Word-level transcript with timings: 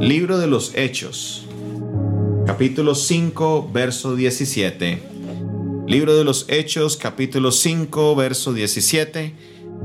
Libro 0.00 0.38
de 0.38 0.46
los 0.46 0.72
Hechos, 0.76 1.44
capítulo 2.46 2.94
5, 2.94 3.68
verso 3.70 4.16
17. 4.16 4.98
Libro 5.86 6.16
de 6.16 6.24
los 6.24 6.46
Hechos, 6.48 6.96
capítulo 6.96 7.52
5, 7.52 8.16
verso 8.16 8.54
17. 8.54 9.34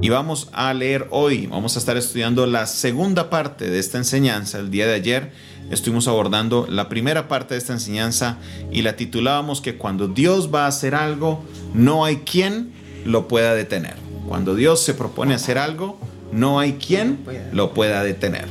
Y 0.01 0.07
vamos 0.07 0.47
a 0.53 0.73
leer 0.73 1.07
hoy, 1.11 1.47
vamos 1.47 1.75
a 1.75 1.79
estar 1.79 1.97
estudiando 1.97 2.47
la 2.47 2.65
segunda 2.65 3.29
parte 3.29 3.69
de 3.69 3.77
esta 3.77 3.97
enseñanza. 3.97 4.57
El 4.59 4.71
día 4.71 4.87
de 4.87 4.93
ayer 4.93 5.31
estuvimos 5.69 6.07
abordando 6.07 6.65
la 6.69 6.87
primera 6.87 7.27
parte 7.27 7.55
de 7.55 7.57
esta 7.57 7.73
enseñanza 7.73 8.37
y 8.71 8.83
la 8.83 8.95
titulábamos 8.95 9.59
que 9.59 9.75
cuando 9.75 10.07
Dios 10.07 10.49
va 10.53 10.63
a 10.63 10.67
hacer 10.67 10.95
algo, 10.95 11.43
no 11.73 12.05
hay 12.05 12.19
quien 12.19 12.71
lo 13.03 13.27
pueda 13.27 13.53
detener. 13.53 13.95
Cuando 14.29 14.55
Dios 14.55 14.81
se 14.81 14.93
propone 14.93 15.33
hacer 15.33 15.57
algo, 15.57 15.99
no 16.31 16.57
hay 16.61 16.73
quien 16.73 17.19
lo 17.51 17.73
pueda 17.73 18.01
detener. 18.01 18.45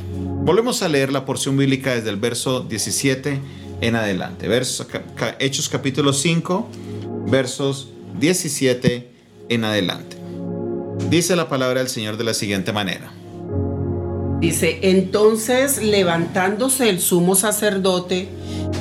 Volvemos 0.45 0.83
a 0.83 0.89
leer 0.89 1.11
la 1.11 1.25
porción 1.25 1.57
bíblica 1.57 1.95
desde 1.95 2.11
el 2.11 2.17
verso 2.17 2.59
17 2.59 3.39
en 3.81 3.95
adelante. 3.95 4.47
Hechos 5.39 5.69
capítulo 5.69 6.13
5, 6.13 6.69
versos 7.31 7.89
17 8.19 9.09
en 9.49 9.63
adelante. 9.63 10.17
Dice 11.09 11.35
la 11.35 11.49
palabra 11.49 11.79
del 11.79 11.89
Señor 11.89 12.17
de 12.17 12.25
la 12.25 12.35
siguiente 12.35 12.71
manera. 12.71 13.11
Dice, 14.39 14.81
entonces 14.83 15.81
levantándose 15.81 16.91
el 16.91 16.99
sumo 16.99 17.33
sacerdote 17.33 18.29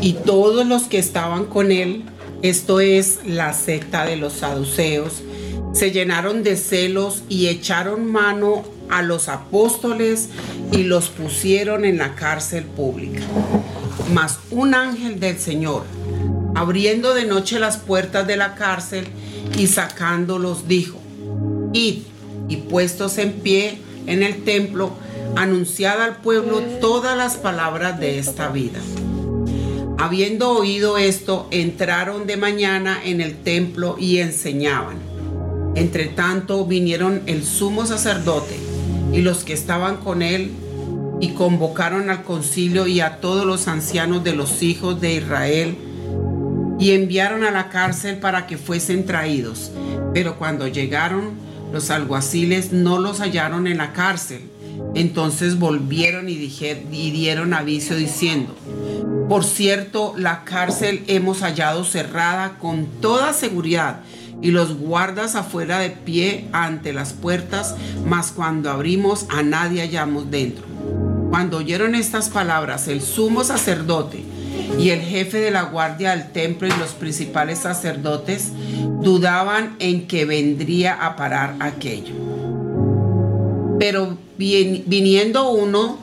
y 0.02 0.12
todos 0.12 0.66
los 0.66 0.83
que 0.83 0.98
estaban 0.98 1.46
con 1.46 1.72
él, 1.72 2.02
esto 2.42 2.80
es 2.80 3.20
la 3.24 3.55
secta 3.55 4.05
de 4.05 4.16
los 4.16 4.34
saduceos, 4.34 5.22
se 5.72 5.92
llenaron 5.92 6.42
de 6.42 6.56
celos 6.56 7.22
y 7.30 7.46
echaron 7.46 8.12
mano 8.12 8.73
a 8.91 9.02
los 9.02 9.29
apóstoles 9.29 10.29
y 10.73 10.84
los 10.84 11.09
pusieron 11.09 11.84
en 11.84 11.98
la 11.98 12.15
cárcel 12.15 12.65
pública. 12.65 13.23
Mas 14.12 14.38
un 14.51 14.75
ángel 14.75 15.20
del 15.20 15.38
Señor, 15.38 15.84
abriendo 16.55 17.14
de 17.14 17.25
noche 17.25 17.58
las 17.58 17.78
puertas 17.78 18.27
de 18.27 18.36
la 18.36 18.55
cárcel 18.55 19.06
y 19.56 19.67
sacándolos, 19.67 20.69
dijo, 20.69 20.98
id 21.73 22.03
y 22.48 22.56
puestos 22.56 23.19
en 23.19 23.33
pie 23.33 23.78
en 24.06 24.23
el 24.23 24.45
templo, 24.45 24.92
anunciad 25.36 26.03
al 26.03 26.17
pueblo 26.17 26.61
todas 26.80 27.17
las 27.17 27.36
palabras 27.36 27.98
de 27.98 28.19
esta 28.19 28.48
vida. 28.48 28.80
Habiendo 29.98 30.51
oído 30.51 30.98
esto, 30.98 31.48
entraron 31.51 32.27
de 32.27 32.36
mañana 32.36 33.01
en 33.03 33.20
el 33.20 33.36
templo 33.42 33.97
y 33.98 34.19
enseñaban 34.19 35.14
entre 35.75 36.06
tanto 36.06 36.64
vinieron 36.64 37.23
el 37.27 37.45
sumo 37.45 37.86
sacerdote 37.86 38.73
y 39.15 39.23
los 39.23 39.45
que 39.45 39.53
estaban 39.53 39.98
con 39.98 40.23
él 40.23 40.51
y 41.20 41.31
convocaron 41.31 42.11
al 42.11 42.25
concilio 42.25 42.89
y 42.89 43.01
a 43.01 43.20
todos 43.20 43.47
los 43.47 43.69
ancianos 43.69 44.25
de 44.25 44.34
los 44.34 44.62
hijos 44.62 45.01
de 45.01 45.15
Israel 45.15 45.77
y 46.81 46.91
enviaron 46.91 47.45
a 47.45 47.53
la 47.53 47.69
cárcel 47.69 48.19
para 48.19 48.48
que 48.48 48.59
fuesen 48.59 49.07
traídos. 49.07 49.70
Pero 50.12 50.37
cuando 50.37 50.67
llegaron, 50.67 51.31
los 51.73 51.91
alguaciles 51.91 52.73
no 52.73 52.98
los 52.98 53.20
hallaron 53.20 53.69
en 53.69 53.79
la 53.79 53.92
cárcel. 53.92 54.42
Entonces 54.97 55.61
volvieron 55.61 56.29
y, 56.29 56.33
y 56.33 57.11
dieron 57.12 57.55
aviso 57.55 57.95
diciendo, 57.95 58.57
por 59.29 59.45
cierto, 59.45 60.15
la 60.17 60.45
cárcel 60.45 61.05
hemos 61.07 61.41
hallado 61.41 61.85
cerrada 61.85 62.59
con 62.59 62.87
toda 63.01 63.33
seguridad 63.33 64.01
y 64.45 64.50
los 64.50 64.77
guardas 64.77 65.37
afuera 65.37 65.78
de 65.78 65.89
pie 65.89 66.45
ante 66.53 66.92
las 66.92 67.14
puertas, 67.14 67.75
mas 68.06 68.31
cuando 68.31 68.70
abrimos 68.70 69.25
a 69.31 69.42
nadie 69.42 69.81
hallamos 69.81 70.31
dentro. 70.31 70.67
Cuando 71.31 71.56
oyeron 71.56 71.95
estas 71.95 72.28
palabras, 72.28 72.86
el 72.86 73.01
sumo 73.01 73.42
sacerdote 73.42 74.23
y 74.78 74.91
el 74.91 75.01
jefe 75.01 75.39
de 75.39 75.51
la 75.51 75.62
guardia 75.62 76.11
del 76.11 76.31
templo 76.31 76.69
y 76.69 76.78
los 76.78 76.91
principales 76.91 77.61
sacerdotes 77.61 78.53
dudaban 79.01 79.77
en 79.78 80.06
que 80.06 80.27
vendría 80.27 80.92
a 80.92 81.17
parar 81.17 81.57
aquello. 81.61 82.14
Pero 83.79 84.18
viniendo 84.36 85.52
uno, 85.52 85.98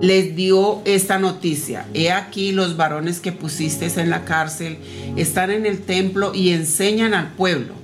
les 0.00 0.34
dio 0.34 0.82
esta 0.84 1.20
noticia. 1.20 1.86
He 1.94 2.10
aquí 2.10 2.50
los 2.50 2.76
varones 2.76 3.20
que 3.20 3.30
pusiste 3.30 3.88
en 4.00 4.10
la 4.10 4.24
cárcel 4.24 4.78
están 5.16 5.52
en 5.52 5.66
el 5.66 5.82
templo 5.82 6.34
y 6.34 6.50
enseñan 6.50 7.14
al 7.14 7.28
pueblo. 7.34 7.75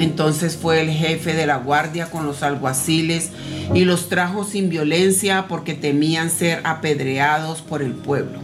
Entonces 0.00 0.56
fue 0.56 0.80
el 0.80 0.90
jefe 0.90 1.34
de 1.34 1.46
la 1.46 1.58
guardia 1.58 2.10
con 2.10 2.26
los 2.26 2.42
alguaciles 2.42 3.30
y 3.74 3.84
los 3.84 4.08
trajo 4.08 4.44
sin 4.44 4.70
violencia 4.70 5.46
porque 5.46 5.74
temían 5.74 6.30
ser 6.30 6.62
apedreados 6.64 7.60
por 7.60 7.82
el 7.82 7.92
pueblo. 7.92 8.40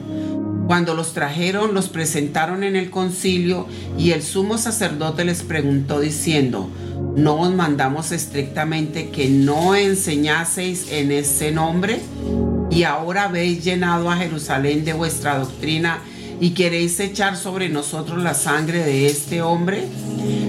Cuando 0.67 0.95
los 0.95 1.15
trajeron, 1.15 1.73
los 1.73 1.89
presentaron 1.89 2.63
en 2.63 2.77
el 2.77 2.91
concilio 2.91 3.67
y 3.97 4.11
el 4.11 4.23
sumo 4.23 4.59
sacerdote 4.59 5.25
les 5.25 5.43
preguntó 5.43 6.01
diciendo, 6.01 6.69
¿no 7.17 7.41
os 7.41 7.55
mandamos 7.55 8.13
estrictamente 8.13 9.09
que 9.09 9.31
no 9.31 9.75
enseñaseis 9.75 10.93
en 10.93 11.11
ese 11.11 11.53
nombre? 11.53 12.01
Y 12.71 12.83
ahora 12.83 13.25
habéis 13.25 13.65
llenado 13.65 14.11
a 14.11 14.17
Jerusalén 14.17 14.85
de 14.85 14.93
vuestra 14.93 15.39
doctrina 15.39 16.01
y 16.39 16.51
queréis 16.51 17.01
echar 17.01 17.37
sobre 17.37 17.71
nosotros 17.71 18.23
la 18.23 18.35
sangre 18.35 18.85
de 18.85 19.07
este 19.07 19.41
hombre? 19.41 19.85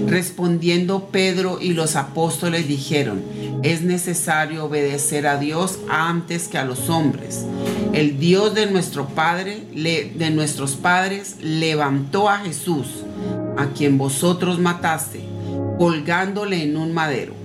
Respondiendo 0.08 1.08
Pedro 1.10 1.58
y 1.60 1.74
los 1.74 1.94
apóstoles 1.96 2.66
dijeron, 2.66 3.22
es 3.62 3.82
necesario 3.82 4.64
obedecer 4.64 5.26
a 5.26 5.38
Dios 5.38 5.78
antes 5.88 6.48
que 6.48 6.58
a 6.58 6.64
los 6.64 6.88
hombres. 6.88 7.44
El 7.92 8.18
Dios 8.18 8.54
de 8.54 8.70
nuestro 8.70 9.06
Padre, 9.08 9.62
de 9.72 10.30
nuestros 10.30 10.76
padres, 10.76 11.36
levantó 11.42 12.28
a 12.28 12.38
Jesús, 12.38 13.04
a 13.56 13.66
quien 13.68 13.98
vosotros 13.98 14.58
mataste, 14.58 15.22
colgándole 15.78 16.62
en 16.62 16.76
un 16.76 16.92
madero. 16.94 17.37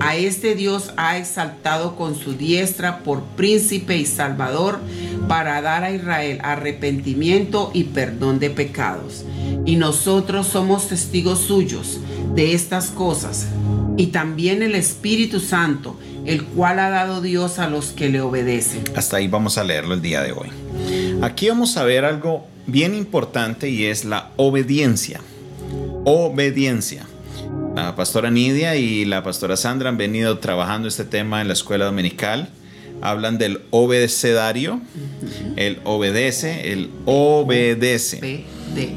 A 0.00 0.16
este 0.16 0.54
Dios 0.54 0.92
ha 0.96 1.18
exaltado 1.18 1.96
con 1.96 2.14
su 2.14 2.34
diestra 2.34 3.00
por 3.00 3.22
príncipe 3.36 3.96
y 3.96 4.06
salvador 4.06 4.80
para 5.26 5.60
dar 5.60 5.84
a 5.84 5.92
Israel 5.92 6.38
arrepentimiento 6.42 7.70
y 7.74 7.84
perdón 7.84 8.38
de 8.38 8.50
pecados. 8.50 9.24
Y 9.66 9.76
nosotros 9.76 10.46
somos 10.46 10.88
testigos 10.88 11.40
suyos 11.40 11.98
de 12.34 12.54
estas 12.54 12.86
cosas. 12.86 13.48
Y 13.96 14.08
también 14.08 14.62
el 14.62 14.74
Espíritu 14.74 15.40
Santo, 15.40 15.98
el 16.24 16.44
cual 16.44 16.78
ha 16.78 16.90
dado 16.90 17.20
Dios 17.20 17.58
a 17.58 17.68
los 17.68 17.86
que 17.86 18.08
le 18.08 18.20
obedecen. 18.20 18.84
Hasta 18.94 19.16
ahí 19.16 19.26
vamos 19.26 19.58
a 19.58 19.64
leerlo 19.64 19.94
el 19.94 20.02
día 20.02 20.22
de 20.22 20.32
hoy. 20.32 20.48
Aquí 21.22 21.48
vamos 21.48 21.76
a 21.76 21.84
ver 21.84 22.04
algo 22.04 22.46
bien 22.66 22.94
importante 22.94 23.68
y 23.68 23.86
es 23.86 24.04
la 24.04 24.30
obediencia. 24.36 25.20
Obediencia. 26.04 27.06
La 27.78 27.94
pastora 27.94 28.28
Nidia 28.28 28.74
y 28.74 29.04
la 29.04 29.22
pastora 29.22 29.56
Sandra 29.56 29.88
han 29.88 29.96
venido 29.96 30.40
trabajando 30.40 30.88
este 30.88 31.04
tema 31.04 31.40
en 31.40 31.46
la 31.46 31.52
escuela 31.52 31.84
dominical 31.84 32.50
hablan 33.00 33.38
del 33.38 33.60
obedecedario, 33.70 34.80
el 35.56 35.78
obedece, 35.84 36.72
el 36.72 36.90
obedece. 37.04 38.44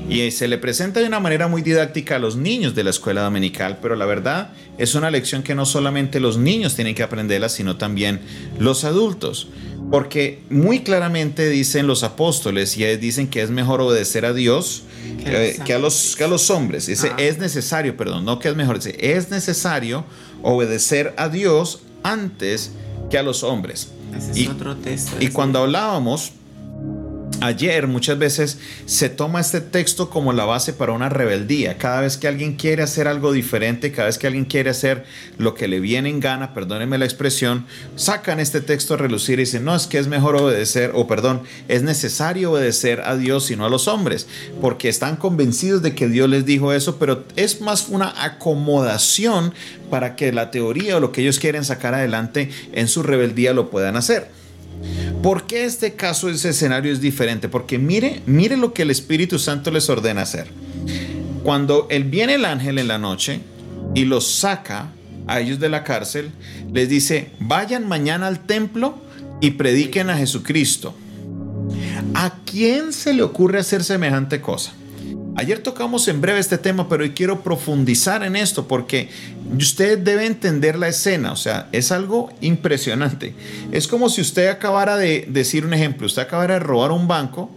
Y 0.10 0.32
se 0.32 0.48
le 0.48 0.58
presenta 0.58 1.00
de 1.00 1.08
una 1.08 1.20
manera 1.20 1.48
muy 1.48 1.62
didáctica 1.62 2.16
a 2.16 2.20
los 2.20 2.36
niños 2.36 2.76
de 2.76 2.84
la 2.84 2.90
escuela 2.90 3.22
dominical, 3.22 3.80
pero 3.82 3.96
la 3.96 4.06
verdad 4.06 4.54
es 4.78 4.96
una 4.96 5.12
lección 5.12 5.44
que 5.44 5.56
no 5.56 5.66
solamente 5.66 6.20
los 6.20 6.38
niños 6.38 6.76
tienen 6.76 6.96
que 6.96 7.04
aprenderla, 7.04 7.50
sino 7.50 7.78
también 7.78 8.22
los 8.60 8.84
adultos. 8.84 9.50
Porque 9.92 10.40
muy 10.50 10.80
claramente 10.80 11.50
dicen 11.50 11.86
los 11.86 12.04
apóstoles 12.04 12.78
y 12.78 12.86
dicen 12.98 13.28
que 13.28 13.42
es 13.42 13.50
mejor 13.50 13.82
obedecer 13.82 14.26
a 14.26 14.34
Dios 14.34 14.84
que, 15.24 15.74
a, 15.74 15.80
los, 15.80 16.16
que 16.16 16.24
a 16.24 16.28
los 16.28 16.50
hombres. 16.50 16.88
Dice, 16.88 17.10
ah. 17.12 17.16
es 17.18 17.38
necesario, 17.38 17.98
perdón, 17.98 18.26
no 18.26 18.40
que 18.40 18.50
es 18.50 18.56
mejor, 18.56 18.78
dice, 18.78 18.96
es 19.00 19.30
necesario 19.30 20.06
obedecer 20.42 21.14
a 21.18 21.30
Dios 21.30 21.82
antes 22.04 22.72
que 23.10 23.18
a 23.18 23.24
los 23.24 23.44
hombres. 23.44 23.90
y, 24.34 24.48
otro 24.48 24.78
texto. 24.78 25.18
Y 25.20 25.28
cuando 25.28 25.60
hablábamos 25.60 26.32
ayer 27.42 27.88
muchas 27.88 28.18
veces 28.18 28.60
se 28.86 29.10
toma 29.10 29.42
este 29.42 29.62
texto 29.62 30.10
como 30.10 30.32
la 30.32 30.46
base 30.46 30.74
para 30.74 30.94
una 30.94 31.10
rebeldía. 31.10 31.78
Cada 31.78 32.02
vez 32.02 32.18
que 32.18 32.28
alguien 32.28 32.56
quiere 32.56 32.84
hacer 32.84 33.08
algo 33.08 33.32
diferente, 33.34 33.92
cada 33.92 34.08
vez 34.08 34.18
que 34.18 34.28
alguien 34.28 34.46
quiere 34.46 34.70
hacer 34.70 35.04
lo 35.38 35.54
que 35.54 35.68
le 35.68 35.80
viene 35.80 36.10
en 36.10 36.20
gana, 36.20 36.54
perdónenme 36.54 36.98
la 36.98 37.06
expresión, 37.06 37.66
sacan 37.96 38.40
este 38.40 38.62
texto 38.62 38.94
a 38.94 38.98
relucir 38.98 39.40
y 39.40 39.44
dicen, 39.44 39.66
no, 39.66 39.76
es 39.76 39.88
que 39.88 39.98
es 39.98 40.08
mejor 40.08 40.36
obedecer, 40.36 40.92
o 40.94 41.08
perdón, 41.08 41.42
es 41.68 41.84
necesario 41.84 42.52
obedecer 42.52 43.02
a 43.02 43.18
Dios 43.18 43.52
y 43.52 43.56
no 43.56 43.66
a 43.66 43.70
los 43.70 43.88
hombres, 43.88 44.28
porque 44.62 44.90
están 44.90 45.16
convencidos 45.16 45.82
de 45.82 45.96
que 45.96 46.08
Dios 46.08 46.30
les 46.30 46.46
dijo 46.46 46.74
eso, 46.74 46.98
pero 46.98 47.26
es 47.36 47.62
más 47.62 47.90
una 47.90 48.14
acomodación 48.24 49.54
para 49.90 50.16
que 50.16 50.32
la 50.32 50.52
teoría 50.52 50.98
o 50.98 51.00
lo 51.00 51.12
que 51.12 51.22
ellos 51.22 51.40
quieren 51.40 51.66
sacar 51.66 51.94
adelante 51.94 52.50
en 52.72 52.88
su 52.88 53.04
rebeldía 53.04 53.54
lo 53.54 53.70
puedan 53.70 53.98
hacer. 53.98 54.41
¿Por 55.22 55.46
qué 55.46 55.66
este 55.66 55.94
caso, 55.94 56.30
ese 56.30 56.50
escenario 56.50 56.92
es 56.92 57.02
diferente? 57.02 57.50
Porque 57.50 57.78
mire, 57.78 58.22
mire 58.26 58.58
lo 58.58 58.74
que 58.74 58.82
el 58.82 58.92
Espíritu 58.92 59.40
Santo 59.40 59.72
les 59.72 59.90
ordena 59.90 60.24
hacer. 60.24 60.48
Cuando 61.44 61.88
él 61.90 62.04
viene 62.04 62.36
el 62.36 62.46
ángel 62.46 62.78
en 62.80 62.88
la 62.88 62.98
noche 62.98 63.40
y 63.94 64.06
los 64.06 64.32
saca 64.32 64.92
a 65.28 65.40
ellos 65.40 65.60
de 65.60 65.70
la 65.70 65.84
cárcel, 65.84 66.32
les 66.74 66.90
dice, 66.90 67.32
vayan 67.40 67.88
mañana 67.88 68.28
al 68.28 68.46
templo 68.46 69.02
y 69.42 69.52
prediquen 69.52 70.10
a 70.10 70.18
Jesucristo. 70.18 70.96
¿A 72.14 72.34
quién 72.46 72.94
se 72.94 73.14
le 73.14 73.24
ocurre 73.24 73.60
hacer 73.60 73.84
semejante 73.84 74.42
cosa? 74.42 74.74
Ayer 75.36 75.60
tocamos 75.60 76.08
en 76.10 76.20
breve 76.20 76.40
este 76.40 76.58
tema, 76.58 76.90
pero 76.90 77.04
hoy 77.04 77.12
quiero 77.12 77.42
profundizar 77.42 78.24
en 78.24 78.36
esto 78.36 78.68
porque 78.68 79.10
usted 79.58 79.98
debe 79.98 80.26
entender 80.26 80.78
la 80.78 80.90
escena, 80.90 81.32
o 81.32 81.38
sea, 81.38 81.70
es 81.72 81.92
algo 81.92 82.32
impresionante. 82.42 83.34
Es 83.72 83.88
como 83.88 84.10
si 84.10 84.20
usted 84.22 84.50
acabara 84.50 84.98
de 84.98 85.26
decir 85.30 85.66
un 85.66 85.74
ejemplo, 85.74 86.06
usted 86.06 86.22
acabara 86.22 86.56
de 86.56 86.60
robar 86.60 86.92
un 86.92 87.08
banco 87.08 87.50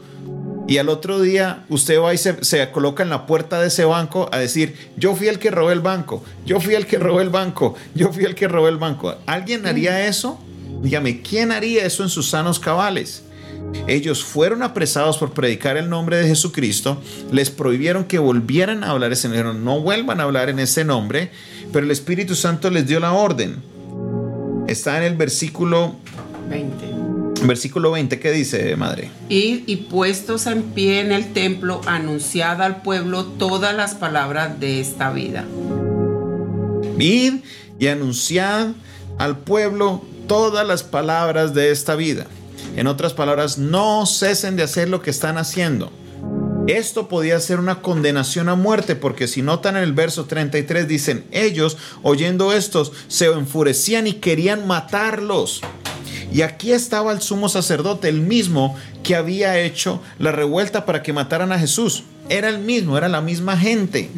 y 0.68 0.78
al 0.78 0.88
otro 0.88 1.20
día 1.20 1.64
usted 1.68 2.00
va 2.00 2.14
y 2.14 2.18
se, 2.18 2.70
coloca 2.70 3.02
en 3.02 3.10
la 3.10 3.26
puerta 3.26 3.60
de 3.60 3.66
ese 3.66 3.84
banco 3.84 4.28
a 4.30 4.38
decir, 4.38 4.76
yo 4.96 5.16
fui 5.16 5.26
el 5.26 5.40
que 5.40 5.50
robé 5.50 5.72
el 5.72 5.80
banco, 5.80 6.22
yo 6.46 6.60
fui 6.60 6.74
el 6.74 6.86
que 6.86 6.98
robé 6.98 7.24
el 7.24 7.30
banco, 7.30 7.74
yo 7.94 8.12
fui 8.12 8.24
el 8.24 8.36
que 8.36 8.46
robé 8.46 8.70
el 8.70 8.78
banco. 8.78 9.16
¿Alguien 9.26 9.66
haría 9.66 10.06
eso? 10.06 10.38
Dígame, 10.80 11.22
¿quién 11.22 11.50
haría 11.50 11.84
eso 11.84 12.04
en 12.04 12.08
sus 12.08 12.30
sanos 12.30 12.60
cabales? 12.60 13.23
Ellos 13.86 14.24
fueron 14.24 14.62
apresados 14.62 15.18
por 15.18 15.32
predicar 15.32 15.76
el 15.76 15.90
nombre 15.90 16.16
de 16.16 16.28
Jesucristo, 16.28 17.00
les 17.30 17.50
prohibieron 17.50 18.04
que 18.04 18.18
volvieran 18.18 18.82
a 18.82 18.90
hablar 18.90 19.12
ese 19.12 19.28
nombre, 19.28 19.54
no 19.54 19.80
vuelvan 19.80 20.20
a 20.20 20.24
hablar 20.24 20.48
en 20.48 20.58
ese 20.58 20.84
nombre, 20.84 21.30
pero 21.72 21.84
el 21.84 21.90
Espíritu 21.90 22.34
Santo 22.34 22.70
les 22.70 22.86
dio 22.86 23.00
la 23.00 23.12
orden. 23.12 23.62
Está 24.68 24.96
en 24.98 25.04
el 25.04 25.16
versículo 25.16 25.96
20. 26.48 26.94
Versículo 27.46 27.90
20, 27.90 28.20
¿qué 28.20 28.30
dice, 28.30 28.74
madre? 28.76 29.10
Y, 29.28 29.64
y 29.66 29.76
puestos 29.76 30.46
en 30.46 30.62
pie 30.62 31.00
en 31.00 31.12
el 31.12 31.34
templo, 31.34 31.82
anunciad 31.84 32.62
al 32.62 32.80
pueblo 32.80 33.24
todas 33.24 33.74
las 33.74 33.94
palabras 33.94 34.60
de 34.60 34.80
esta 34.80 35.12
vida. 35.12 35.44
Id 36.98 37.34
y 37.78 37.88
anunciad 37.88 38.68
al 39.18 39.38
pueblo 39.38 40.02
todas 40.26 40.66
las 40.66 40.82
palabras 40.82 41.52
de 41.52 41.70
esta 41.70 41.96
vida. 41.96 42.26
En 42.76 42.86
otras 42.86 43.12
palabras, 43.12 43.58
no 43.58 44.06
cesen 44.06 44.56
de 44.56 44.62
hacer 44.62 44.88
lo 44.88 45.02
que 45.02 45.10
están 45.10 45.38
haciendo. 45.38 45.92
Esto 46.66 47.08
podía 47.08 47.38
ser 47.40 47.58
una 47.58 47.82
condenación 47.82 48.48
a 48.48 48.54
muerte, 48.54 48.96
porque 48.96 49.28
si 49.28 49.42
notan 49.42 49.76
en 49.76 49.82
el 49.82 49.92
verso 49.92 50.24
33 50.24 50.88
dicen, 50.88 51.24
ellos, 51.30 51.76
oyendo 52.02 52.54
estos, 52.54 52.92
se 53.06 53.26
enfurecían 53.26 54.06
y 54.06 54.14
querían 54.14 54.66
matarlos. 54.66 55.60
Y 56.32 56.40
aquí 56.42 56.72
estaba 56.72 57.12
el 57.12 57.20
sumo 57.20 57.48
sacerdote, 57.48 58.08
el 58.08 58.20
mismo 58.20 58.76
que 59.02 59.14
había 59.14 59.60
hecho 59.60 60.00
la 60.18 60.32
revuelta 60.32 60.86
para 60.86 61.02
que 61.02 61.12
mataran 61.12 61.52
a 61.52 61.58
Jesús. 61.58 62.04
Era 62.30 62.48
el 62.48 62.58
mismo, 62.58 62.96
era 62.96 63.08
la 63.08 63.20
misma 63.20 63.58
gente. 63.58 64.10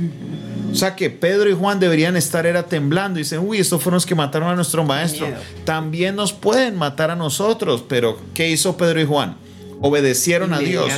O 0.76 0.78
sea 0.78 0.94
que 0.94 1.08
Pedro 1.08 1.49
y 1.49 1.55
Juan 1.55 1.81
deberían 1.81 2.19
estar 2.19 2.44
era 2.44 2.67
temblando 2.67 3.19
y 3.19 3.23
dicen, 3.23 3.38
uy, 3.38 3.56
estos 3.56 3.82
fueron 3.82 3.94
los 3.94 4.05
que 4.05 4.14
mataron 4.14 4.50
a 4.50 4.55
nuestro 4.55 4.84
maestro. 4.84 5.26
También 5.64 6.14
nos 6.14 6.34
pueden 6.34 6.76
matar 6.76 7.11
a 7.11 7.17
nosotros, 7.17 7.82
pero 7.88 8.20
¿qué 8.34 8.50
hizo 8.50 8.76
Pedro 8.76 9.00
y 9.00 9.06
Juan? 9.06 9.38
Obedecieron 9.81 10.52
a 10.52 10.58
Dios. 10.58 10.93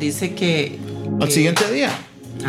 Dice 0.00 0.34
que... 0.34 0.78
Al 1.20 1.30
siguiente 1.30 1.70
día. 1.70 1.90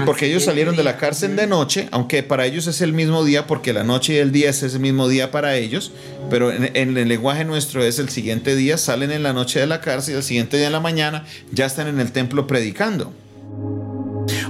Porque 0.05 0.27
ellos 0.27 0.45
salieron 0.45 0.77
de 0.77 0.85
la 0.85 0.95
cárcel 0.95 1.35
de 1.35 1.47
noche, 1.47 1.89
aunque 1.91 2.23
para 2.23 2.45
ellos 2.45 2.65
es 2.67 2.79
el 2.79 2.93
mismo 2.93 3.25
día, 3.25 3.45
porque 3.45 3.73
la 3.73 3.83
noche 3.83 4.13
y 4.13 4.17
el 4.17 4.31
día 4.31 4.49
es 4.49 4.63
el 4.63 4.79
mismo 4.79 5.09
día 5.09 5.31
para 5.31 5.57
ellos, 5.57 5.91
pero 6.29 6.53
en, 6.53 6.71
en, 6.77 6.97
el 6.97 7.09
lenguaje 7.09 7.43
nuestro 7.43 7.83
es 7.83 7.99
el 7.99 8.07
siguiente 8.07 8.55
día, 8.55 8.77
salen 8.77 9.11
en 9.11 9.23
la 9.23 9.33
noche 9.33 9.59
de 9.59 9.67
la 9.67 9.81
cárcel 9.81 10.13
y 10.13 10.17
el 10.17 10.23
siguiente 10.23 10.55
día 10.55 10.67
en 10.67 10.73
la 10.73 10.79
mañana 10.79 11.25
ya 11.51 11.65
están 11.65 11.87
en 11.87 11.99
el 11.99 12.13
templo 12.13 12.47
predicando. 12.47 13.11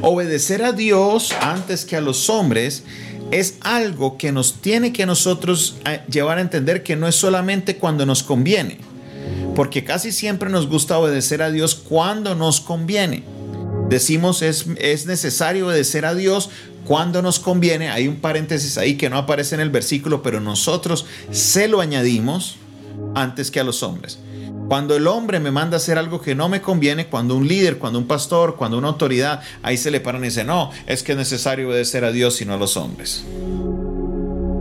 Obedecer 0.01 0.63
a 0.63 0.73
Dios 0.73 1.33
antes 1.41 1.85
que 1.85 1.95
a 1.95 2.01
los 2.01 2.29
hombres 2.29 2.83
es 3.31 3.55
algo 3.61 4.17
que 4.17 4.31
nos 4.31 4.61
tiene 4.61 4.93
que 4.93 5.05
nosotros 5.05 5.77
eh, 5.85 6.01
llevar 6.09 6.37
a 6.37 6.41
entender 6.41 6.83
que 6.83 6.95
no 6.95 7.07
es 7.07 7.15
solamente 7.15 7.77
cuando 7.77 8.05
nos 8.05 8.23
conviene, 8.23 8.77
porque 9.55 9.83
casi 9.83 10.11
siempre 10.11 10.49
nos 10.49 10.67
gusta 10.67 10.97
obedecer 10.97 11.41
a 11.41 11.51
Dios 11.51 11.75
cuando 11.75 12.35
nos 12.35 12.61
conviene. 12.61 13.23
Decimos 13.89 14.41
es, 14.41 14.65
es 14.77 15.05
necesario 15.05 15.67
obedecer 15.67 16.05
a 16.05 16.13
Dios 16.13 16.49
cuando 16.85 17.21
nos 17.21 17.39
conviene. 17.39 17.89
Hay 17.89 18.07
un 18.07 18.17
paréntesis 18.17 18.77
ahí 18.77 18.95
que 18.95 19.09
no 19.09 19.17
aparece 19.17 19.55
en 19.55 19.61
el 19.61 19.69
versículo, 19.69 20.21
pero 20.21 20.39
nosotros 20.39 21.05
se 21.31 21.67
lo 21.67 21.81
añadimos 21.81 22.57
antes 23.15 23.51
que 23.51 23.59
a 23.59 23.63
los 23.63 23.83
hombres. 23.83 24.19
Cuando 24.67 24.97
el 24.97 25.07
hombre 25.07 25.39
me 25.39 25.49
manda 25.49 25.75
a 25.75 25.77
hacer 25.77 25.97
algo 25.97 26.19
que 26.19 26.35
no 26.35 26.49
me 26.49 26.61
conviene, 26.61 27.07
cuando 27.07 27.37
un 27.37 27.47
líder, 27.47 27.77
cuando 27.77 27.99
un 27.99 28.07
pastor, 28.07 28.57
cuando 28.57 28.77
una 28.77 28.89
autoridad, 28.89 29.41
ahí 29.63 29.77
se 29.77 29.91
le 29.91 30.01
paran 30.01 30.23
y 30.23 30.27
dicen, 30.27 30.47
no, 30.47 30.71
es 30.87 31.03
que 31.03 31.13
es 31.13 31.17
necesario 31.17 31.69
obedecer 31.69 32.03
a 32.03 32.11
Dios 32.11 32.41
y 32.41 32.45
no 32.45 32.53
a 32.53 32.57
los 32.57 32.75
hombres. 32.75 33.23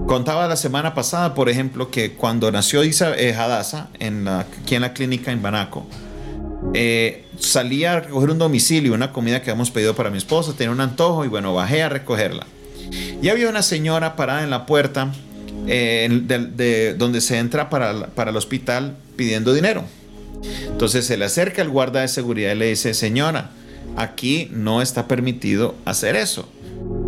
Contaba 0.06 0.46
la 0.46 0.54
semana 0.54 0.94
pasada, 0.94 1.34
por 1.34 1.48
ejemplo, 1.48 1.90
que 1.90 2.12
cuando 2.12 2.52
nació 2.52 2.84
Isa, 2.84 3.16
eh, 3.16 3.34
Hadassah, 3.34 3.88
en 3.98 4.24
la, 4.24 4.40
aquí 4.40 4.76
en 4.76 4.82
la 4.82 4.92
clínica 4.92 5.32
en 5.32 5.42
Banaco, 5.42 5.84
eh, 6.74 7.24
salía 7.40 7.94
a 7.94 8.00
recoger 8.00 8.30
un 8.30 8.38
domicilio, 8.38 8.94
una 8.94 9.10
comida 9.12 9.42
que 9.42 9.50
habíamos 9.50 9.72
pedido 9.72 9.96
para 9.96 10.10
mi 10.10 10.18
esposa, 10.18 10.52
tenía 10.56 10.70
un 10.70 10.80
antojo 10.80 11.24
y 11.24 11.28
bueno, 11.28 11.52
bajé 11.52 11.82
a 11.82 11.88
recogerla. 11.88 12.46
Y 13.20 13.28
había 13.28 13.48
una 13.48 13.62
señora 13.62 14.14
parada 14.14 14.44
en 14.44 14.50
la 14.50 14.66
puerta 14.66 15.12
eh, 15.66 16.08
de, 16.22 16.94
donde 16.94 17.20
se 17.20 17.38
entra 17.38 17.68
para, 17.68 18.06
para 18.08 18.30
el 18.30 18.36
hospital 18.36 18.96
pidiendo 19.16 19.52
dinero. 19.52 19.82
Entonces 20.68 21.06
se 21.06 21.16
le 21.16 21.24
acerca 21.24 21.62
el 21.62 21.70
guarda 21.70 22.00
de 22.00 22.08
seguridad 22.08 22.52
y 22.52 22.58
le 22.58 22.66
dice, 22.66 22.94
señora, 22.94 23.50
aquí 23.96 24.48
no 24.52 24.82
está 24.82 25.08
permitido 25.08 25.74
hacer 25.84 26.16
eso. 26.16 26.48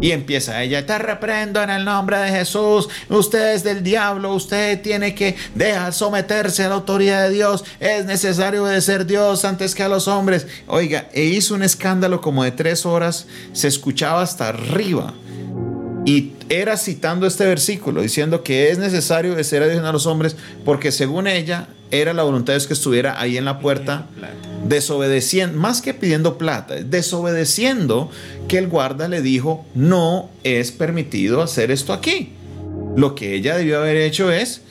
Y 0.00 0.12
empieza 0.12 0.62
ella, 0.62 0.86
te 0.86 0.96
reprendo 0.96 1.60
en 1.60 1.70
el 1.70 1.84
nombre 1.84 2.18
de 2.18 2.30
Jesús, 2.30 2.88
usted 3.08 3.54
es 3.54 3.64
del 3.64 3.82
diablo, 3.82 4.32
usted 4.32 4.80
tiene 4.80 5.12
que 5.12 5.34
dejar 5.56 5.92
someterse 5.92 6.62
a 6.62 6.68
la 6.68 6.76
autoridad 6.76 7.24
de 7.24 7.34
Dios, 7.34 7.64
es 7.80 8.04
necesario 8.04 8.62
obedecer 8.62 9.06
Dios 9.06 9.44
antes 9.44 9.74
que 9.74 9.82
a 9.82 9.88
los 9.88 10.06
hombres. 10.06 10.46
Oiga, 10.68 11.08
e 11.12 11.24
hizo 11.24 11.54
un 11.54 11.64
escándalo 11.64 12.20
como 12.20 12.44
de 12.44 12.52
tres 12.52 12.86
horas, 12.86 13.26
se 13.52 13.66
escuchaba 13.66 14.22
hasta 14.22 14.48
arriba. 14.48 15.14
Y 16.04 16.32
era 16.48 16.76
citando 16.76 17.26
este 17.26 17.44
versículo, 17.44 18.02
diciendo 18.02 18.42
que 18.42 18.70
es 18.70 18.78
necesario 18.78 19.32
obedecer 19.32 19.62
a 19.62 19.68
Dios 19.68 19.82
y 19.82 19.86
a 19.86 19.92
los 19.92 20.06
hombres, 20.06 20.36
porque 20.64 20.92
según 20.92 21.26
ella, 21.26 21.68
era 21.90 22.12
la 22.12 22.22
voluntad 22.22 22.52
de 22.52 22.58
Dios 22.58 22.66
que 22.66 22.74
estuviera 22.74 23.20
ahí 23.20 23.36
en 23.36 23.44
la 23.44 23.60
puerta, 23.60 24.06
desobedeciendo, 24.66 25.58
más 25.58 25.80
que 25.80 25.94
pidiendo 25.94 26.38
plata, 26.38 26.74
desobedeciendo 26.76 28.10
que 28.46 28.58
el 28.58 28.68
guarda 28.68 29.08
le 29.08 29.22
dijo, 29.22 29.64
no 29.74 30.30
es 30.44 30.72
permitido 30.72 31.42
hacer 31.42 31.70
esto 31.70 31.92
aquí. 31.92 32.32
Lo 32.96 33.14
que 33.14 33.34
ella 33.34 33.56
debió 33.56 33.78
haber 33.78 33.96
hecho 33.96 34.30
es 34.32 34.62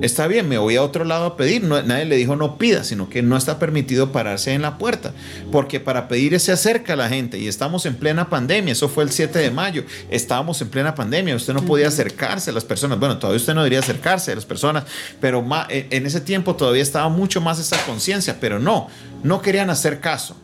está 0.00 0.26
bien, 0.26 0.48
me 0.48 0.58
voy 0.58 0.76
a 0.76 0.82
otro 0.82 1.04
lado 1.04 1.26
a 1.26 1.36
pedir. 1.36 1.62
nadie 1.62 2.04
le 2.04 2.16
dijo 2.16 2.36
no 2.36 2.58
pida, 2.58 2.84
sino 2.84 3.08
que 3.08 3.22
no 3.22 3.36
está 3.36 3.58
permitido 3.58 4.12
pararse 4.12 4.52
en 4.52 4.62
la 4.62 4.78
puerta. 4.78 5.12
Porque 5.50 5.80
para 5.80 6.08
pedir 6.08 6.38
se 6.40 6.52
acerca 6.52 6.96
la 6.96 7.08
gente 7.08 7.38
y 7.38 7.48
estamos 7.48 7.86
en 7.86 7.96
plena 7.96 8.28
pandemia. 8.28 8.72
Eso 8.72 8.88
fue 8.88 9.04
el 9.04 9.10
7 9.10 9.38
de 9.38 9.50
mayo. 9.50 9.84
Estábamos 10.10 10.60
en 10.62 10.68
plena 10.68 10.94
pandemia. 10.94 11.36
Usted 11.36 11.54
no 11.54 11.62
podía 11.62 11.88
acercarse 11.88 12.50
a 12.50 12.52
las 12.52 12.64
personas. 12.64 12.98
Bueno, 12.98 13.18
todavía 13.18 13.36
usted 13.36 13.54
no 13.54 13.60
debería 13.60 13.80
acercarse 13.80 14.32
a 14.32 14.34
las 14.34 14.46
personas, 14.46 14.84
pero 15.20 15.44
e, 15.68 15.86
en 15.90 16.06
ese 16.06 16.20
tiempo 16.20 16.56
todavía 16.56 16.82
estaba 16.82 17.08
mucho 17.08 17.40
más 17.40 17.58
esa 17.58 17.76
conciencia. 17.84 18.38
Pero 18.40 18.58
no, 18.58 18.88
no 19.22 19.42
querían 19.42 19.70
hacer 19.70 20.00
caso 20.00 20.36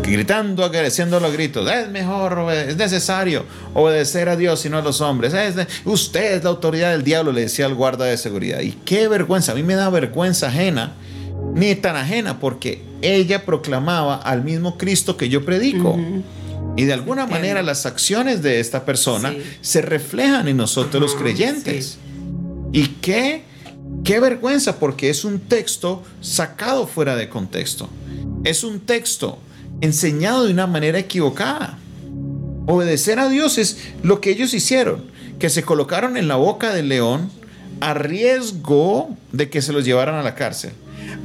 gritando, 0.00 0.64
agradeciendo 0.64 1.20
los 1.20 1.32
gritos. 1.32 1.70
Es 1.70 1.88
mejor, 1.88 2.50
es 2.52 2.76
necesario 2.76 3.44
obedecer 3.74 4.28
a 4.28 4.36
Dios 4.36 4.64
y 4.64 4.68
no 4.68 4.78
a 4.78 4.82
los 4.82 5.00
hombres. 5.00 5.34
usted 5.84 6.34
es 6.34 6.44
la 6.44 6.50
autoridad 6.50 6.92
del 6.92 7.04
diablo, 7.04 7.32
le 7.32 7.42
decía 7.42 7.66
al 7.66 7.74
guarda 7.74 8.04
de 8.04 8.16
seguridad. 8.16 8.60
Y 8.60 8.72
qué 8.84 9.08
vergüenza, 9.08 9.52
a 9.52 9.54
mí 9.54 9.62
me 9.62 9.74
da 9.74 9.90
vergüenza 9.90 10.48
ajena, 10.48 10.94
ni 11.54 11.74
tan 11.74 11.96
ajena, 11.96 12.38
porque 12.38 12.82
ella 13.02 13.44
proclamaba 13.44 14.16
al 14.16 14.44
mismo 14.44 14.78
Cristo 14.78 15.16
que 15.16 15.28
yo 15.28 15.44
predico. 15.44 15.98
Y 16.76 16.84
de 16.84 16.92
alguna 16.94 17.26
manera 17.26 17.62
las 17.62 17.84
acciones 17.84 18.42
de 18.42 18.60
esta 18.60 18.84
persona 18.84 19.34
se 19.60 19.82
reflejan 19.82 20.48
en 20.48 20.56
nosotros 20.56 21.02
los 21.02 21.14
creyentes. 21.14 21.98
Y 22.72 22.86
qué, 23.02 23.44
qué 24.04 24.20
vergüenza, 24.20 24.78
porque 24.78 25.10
es 25.10 25.24
un 25.24 25.40
texto 25.40 26.02
sacado 26.22 26.86
fuera 26.86 27.16
de 27.16 27.28
contexto. 27.28 27.90
Es 28.44 28.64
un 28.64 28.80
texto 28.80 29.38
enseñado 29.82 30.46
de 30.46 30.52
una 30.52 30.66
manera 30.66 30.98
equivocada. 30.98 31.76
Obedecer 32.66 33.18
a 33.18 33.28
Dios 33.28 33.58
es 33.58 33.78
lo 34.02 34.20
que 34.20 34.30
ellos 34.30 34.54
hicieron, 34.54 35.04
que 35.38 35.50
se 35.50 35.64
colocaron 35.64 36.16
en 36.16 36.28
la 36.28 36.36
boca 36.36 36.72
del 36.72 36.88
león 36.88 37.30
a 37.80 37.92
riesgo 37.92 39.16
de 39.32 39.50
que 39.50 39.60
se 39.60 39.72
los 39.72 39.84
llevaran 39.84 40.14
a 40.14 40.22
la 40.22 40.36
cárcel, 40.36 40.70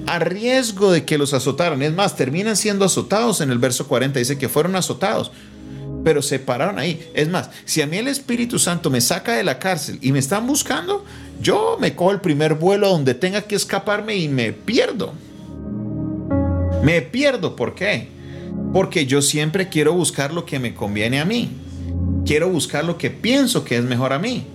a 0.08 0.18
riesgo 0.18 0.92
de 0.92 1.06
que 1.06 1.20
los 1.20 1.36
azotaran. 1.36 1.84
Es 1.84 1.94
más, 1.94 2.16
terminan 2.16 2.58
siendo 2.58 2.84
azotados 2.84 3.42
en 3.42 3.52
el 3.52 3.60
verso 3.60 3.88
40, 3.88 4.18
dice 4.18 4.40
que 4.40 4.50
fueron 4.50 4.76
azotados, 4.76 5.32
pero 6.04 6.24
se 6.24 6.40
pararon 6.40 6.80
ahí. 6.80 7.12
Es 7.14 7.30
más, 7.30 7.52
si 7.64 7.84
a 7.84 7.88
mí 7.88 7.98
el 7.98 8.08
Espíritu 8.08 8.58
Santo 8.58 8.90
me 8.90 9.02
saca 9.02 9.36
de 9.36 9.44
la 9.44 9.60
cárcel 9.60 10.00
y 10.02 10.12
me 10.12 10.20
están 10.20 10.48
buscando, 10.48 11.06
yo 11.40 11.78
me 11.80 11.96
cojo 11.96 12.12
el 12.12 12.22
primer 12.22 12.56
vuelo 12.56 12.90
donde 12.90 13.14
tenga 13.14 13.44
que 13.44 13.56
escaparme 13.56 14.16
y 14.16 14.28
me 14.28 14.52
pierdo. 14.52 15.14
Me 16.82 17.04
pierdo, 17.04 17.56
¿por 17.56 17.76
qué? 17.76 18.17
Porque 18.74 19.06
yo 19.06 19.22
siempre 19.22 19.70
quiero 19.70 19.94
buscar 19.94 20.34
lo 20.34 20.46
que 20.46 20.60
me 20.60 20.74
conviene 20.74 21.20
a 21.20 21.26
mí. 21.26 21.50
Quiero 22.26 22.50
buscar 22.50 22.86
lo 22.86 22.98
que 22.98 23.10
pienso 23.10 23.64
que 23.64 23.78
es 23.78 23.84
mejor 23.84 24.14
a 24.14 24.20
mí. 24.20 24.46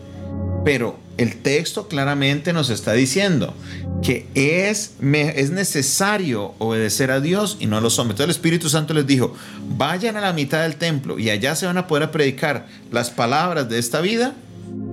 Pero 0.65 0.99
el 1.17 1.37
texto 1.37 1.89
claramente 1.89 2.53
nos 2.53 2.71
está 2.71 2.93
diciendo 2.93 3.55
que 4.03 4.27
es, 4.35 4.95
es 5.01 5.51
necesario 5.51 6.55
obedecer 6.59 7.11
a 7.11 7.21
Dios 7.21 7.57
y 7.61 7.67
no 7.67 7.77
a 7.77 7.81
los 7.81 7.99
hombres. 7.99 8.15
Entonces 8.15 8.37
el 8.37 8.39
Espíritu 8.39 8.69
Santo 8.69 8.95
les 8.95 9.07
dijo, 9.07 9.35
vayan 9.77 10.17
a 10.17 10.21
la 10.21 10.33
mitad 10.33 10.63
del 10.63 10.77
templo 10.77 11.19
y 11.19 11.31
allá 11.31 11.55
se 11.55 11.67
van 11.67 11.79
a 11.79 11.87
poder 11.87 12.11
predicar 12.11 12.67
las 12.91 13.11
palabras 13.11 13.69
de 13.69 13.79
esta 13.79 14.01
vida. 14.01 14.35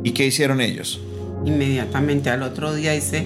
¿Y 0.04 0.12
qué 0.12 0.28
hicieron 0.28 0.62
ellos? 0.62 1.00
Inmediatamente 1.46 2.30
al 2.30 2.44
otro 2.44 2.74
día 2.74 2.92
dice 2.92 3.26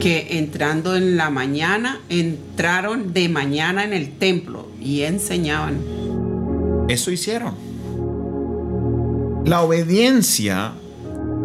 que 0.00 0.38
entrando 0.38 0.96
en 0.96 1.16
la 1.16 1.30
mañana, 1.30 2.00
entraron 2.08 3.12
de 3.12 3.28
mañana 3.28 3.84
en 3.84 3.92
el 3.92 4.18
templo 4.18 4.68
y 4.80 5.02
enseñaban. 5.02 5.78
Eso 6.88 7.10
hicieron. 7.10 7.54
La 9.44 9.62
obediencia 9.62 10.72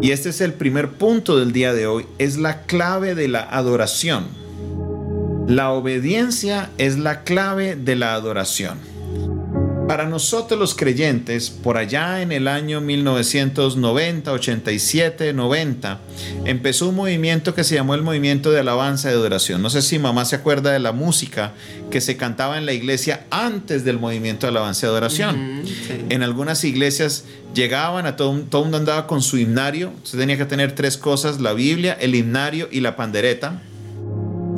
y 0.02 0.12
este 0.12 0.30
es 0.30 0.40
el 0.40 0.54
primer 0.54 0.92
punto 0.92 1.38
del 1.38 1.52
día 1.52 1.74
de 1.74 1.86
hoy, 1.86 2.06
es 2.18 2.38
la 2.38 2.62
clave 2.62 3.14
de 3.14 3.28
la 3.28 3.42
adoración. 3.42 4.28
La 5.46 5.72
obediencia 5.72 6.70
es 6.78 6.98
la 6.98 7.22
clave 7.22 7.76
de 7.76 7.96
la 7.96 8.14
adoración. 8.14 8.78
Para 9.90 10.06
nosotros 10.06 10.56
los 10.56 10.76
creyentes, 10.76 11.50
por 11.50 11.76
allá 11.76 12.22
en 12.22 12.30
el 12.30 12.46
año 12.46 12.80
1990, 12.80 14.30
87, 14.30 15.32
90, 15.32 16.00
empezó 16.44 16.90
un 16.90 16.94
movimiento 16.94 17.56
que 17.56 17.64
se 17.64 17.74
llamó 17.74 17.96
el 17.96 18.02
movimiento 18.02 18.52
de 18.52 18.60
alabanza 18.60 19.10
y 19.10 19.14
adoración. 19.14 19.62
No 19.62 19.68
sé 19.68 19.82
si 19.82 19.98
mamá 19.98 20.26
se 20.26 20.36
acuerda 20.36 20.70
de 20.70 20.78
la 20.78 20.92
música 20.92 21.54
que 21.90 22.00
se 22.00 22.16
cantaba 22.16 22.56
en 22.56 22.66
la 22.66 22.72
iglesia 22.72 23.26
antes 23.30 23.84
del 23.84 23.98
movimiento 23.98 24.46
de 24.46 24.52
alabanza 24.52 24.86
y 24.86 24.90
adoración. 24.90 25.64
En 26.08 26.22
algunas 26.22 26.62
iglesias 26.62 27.24
llegaban 27.52 28.06
a 28.06 28.14
todo, 28.14 28.42
todo 28.42 28.62
mundo 28.62 28.76
andaba 28.76 29.08
con 29.08 29.22
su 29.22 29.38
himnario. 29.38 29.92
Se 30.04 30.16
tenía 30.16 30.36
que 30.36 30.46
tener 30.46 30.72
tres 30.76 30.98
cosas, 30.98 31.40
la 31.40 31.52
Biblia, 31.52 31.98
el 32.00 32.14
himnario 32.14 32.68
y 32.70 32.78
la 32.78 32.94
pandereta. 32.94 33.60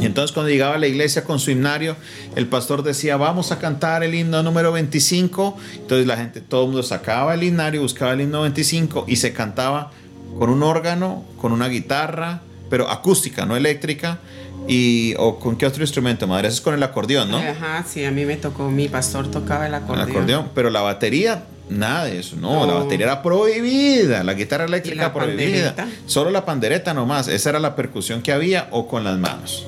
Y 0.03 0.07
entonces 0.07 0.33
cuando 0.33 0.51
llegaba 0.51 0.75
a 0.75 0.79
la 0.79 0.89
iglesia 0.89 1.23
con 1.23 1.39
su 1.39 1.53
himnario, 1.53 1.97
el 2.35 2.49
pastor 2.49 2.83
decía, 2.83 3.17
vamos 3.17 3.53
a 3.53 3.61
cantar 3.61 4.03
el 4.03 4.15
himno 4.15 4.43
número 4.43 4.73
25. 4.73 5.57
Entonces 5.75 6.09
la 6.09 6.17
gente, 6.17 6.41
todo 6.41 6.63
el 6.63 6.67
mundo 6.69 6.83
sacaba 6.83 7.35
el 7.35 7.43
himnario, 7.45 7.83
buscaba 7.83 8.13
el 8.13 8.23
himno 8.23 8.43
25 8.43 9.05
y 9.07 9.17
se 9.17 9.33
cantaba 9.33 9.93
con 10.39 10.51
un 10.51 10.65
órgano, 10.65 11.25
con 11.41 11.53
una 11.53 11.69
guitarra, 11.69 12.41
pero 12.69 12.91
acústica, 12.91 13.47
no 13.47 13.57
eléctrica. 13.57 14.19
Y, 14.67 15.15
¿O 15.19 15.39
con 15.39 15.57
qué 15.57 15.67
otro 15.67 15.83
instrumento, 15.83 16.27
madre? 16.27 16.49
Eso 16.49 16.57
es 16.57 16.61
con 16.63 16.75
el 16.75 16.83
acordeón, 16.83 17.31
¿no? 17.31 17.39
Ajá, 17.39 17.85
sí, 17.89 18.05
a 18.05 18.11
mí 18.11 18.25
me 18.25 18.37
tocó, 18.37 18.71
mi 18.71 18.89
pastor 18.89 19.31
tocaba 19.31 19.67
el 19.67 19.75
acordeón. 19.75 20.09
El 20.09 20.17
acordeón, 20.17 20.51
pero 20.55 20.71
la 20.71 20.83
batería, 20.83 21.45
nada 21.69 22.07
de 22.07 22.19
eso, 22.19 22.37
no, 22.37 22.67
la 22.67 22.75
batería 22.75 23.07
era 23.07 23.23
prohibida, 23.23 24.23
la 24.25 24.35
guitarra 24.35 24.65
eléctrica 24.65 25.13
prohibida. 25.13 25.75
Solo 26.07 26.31
la 26.31 26.45
pandereta 26.45 26.95
nomás, 26.95 27.29
esa 27.29 27.51
era 27.51 27.59
la 27.59 27.77
percusión 27.77 28.23
que 28.23 28.33
había 28.33 28.69
o 28.71 28.89
con 28.89 29.05
las 29.05 29.19
manos. 29.19 29.67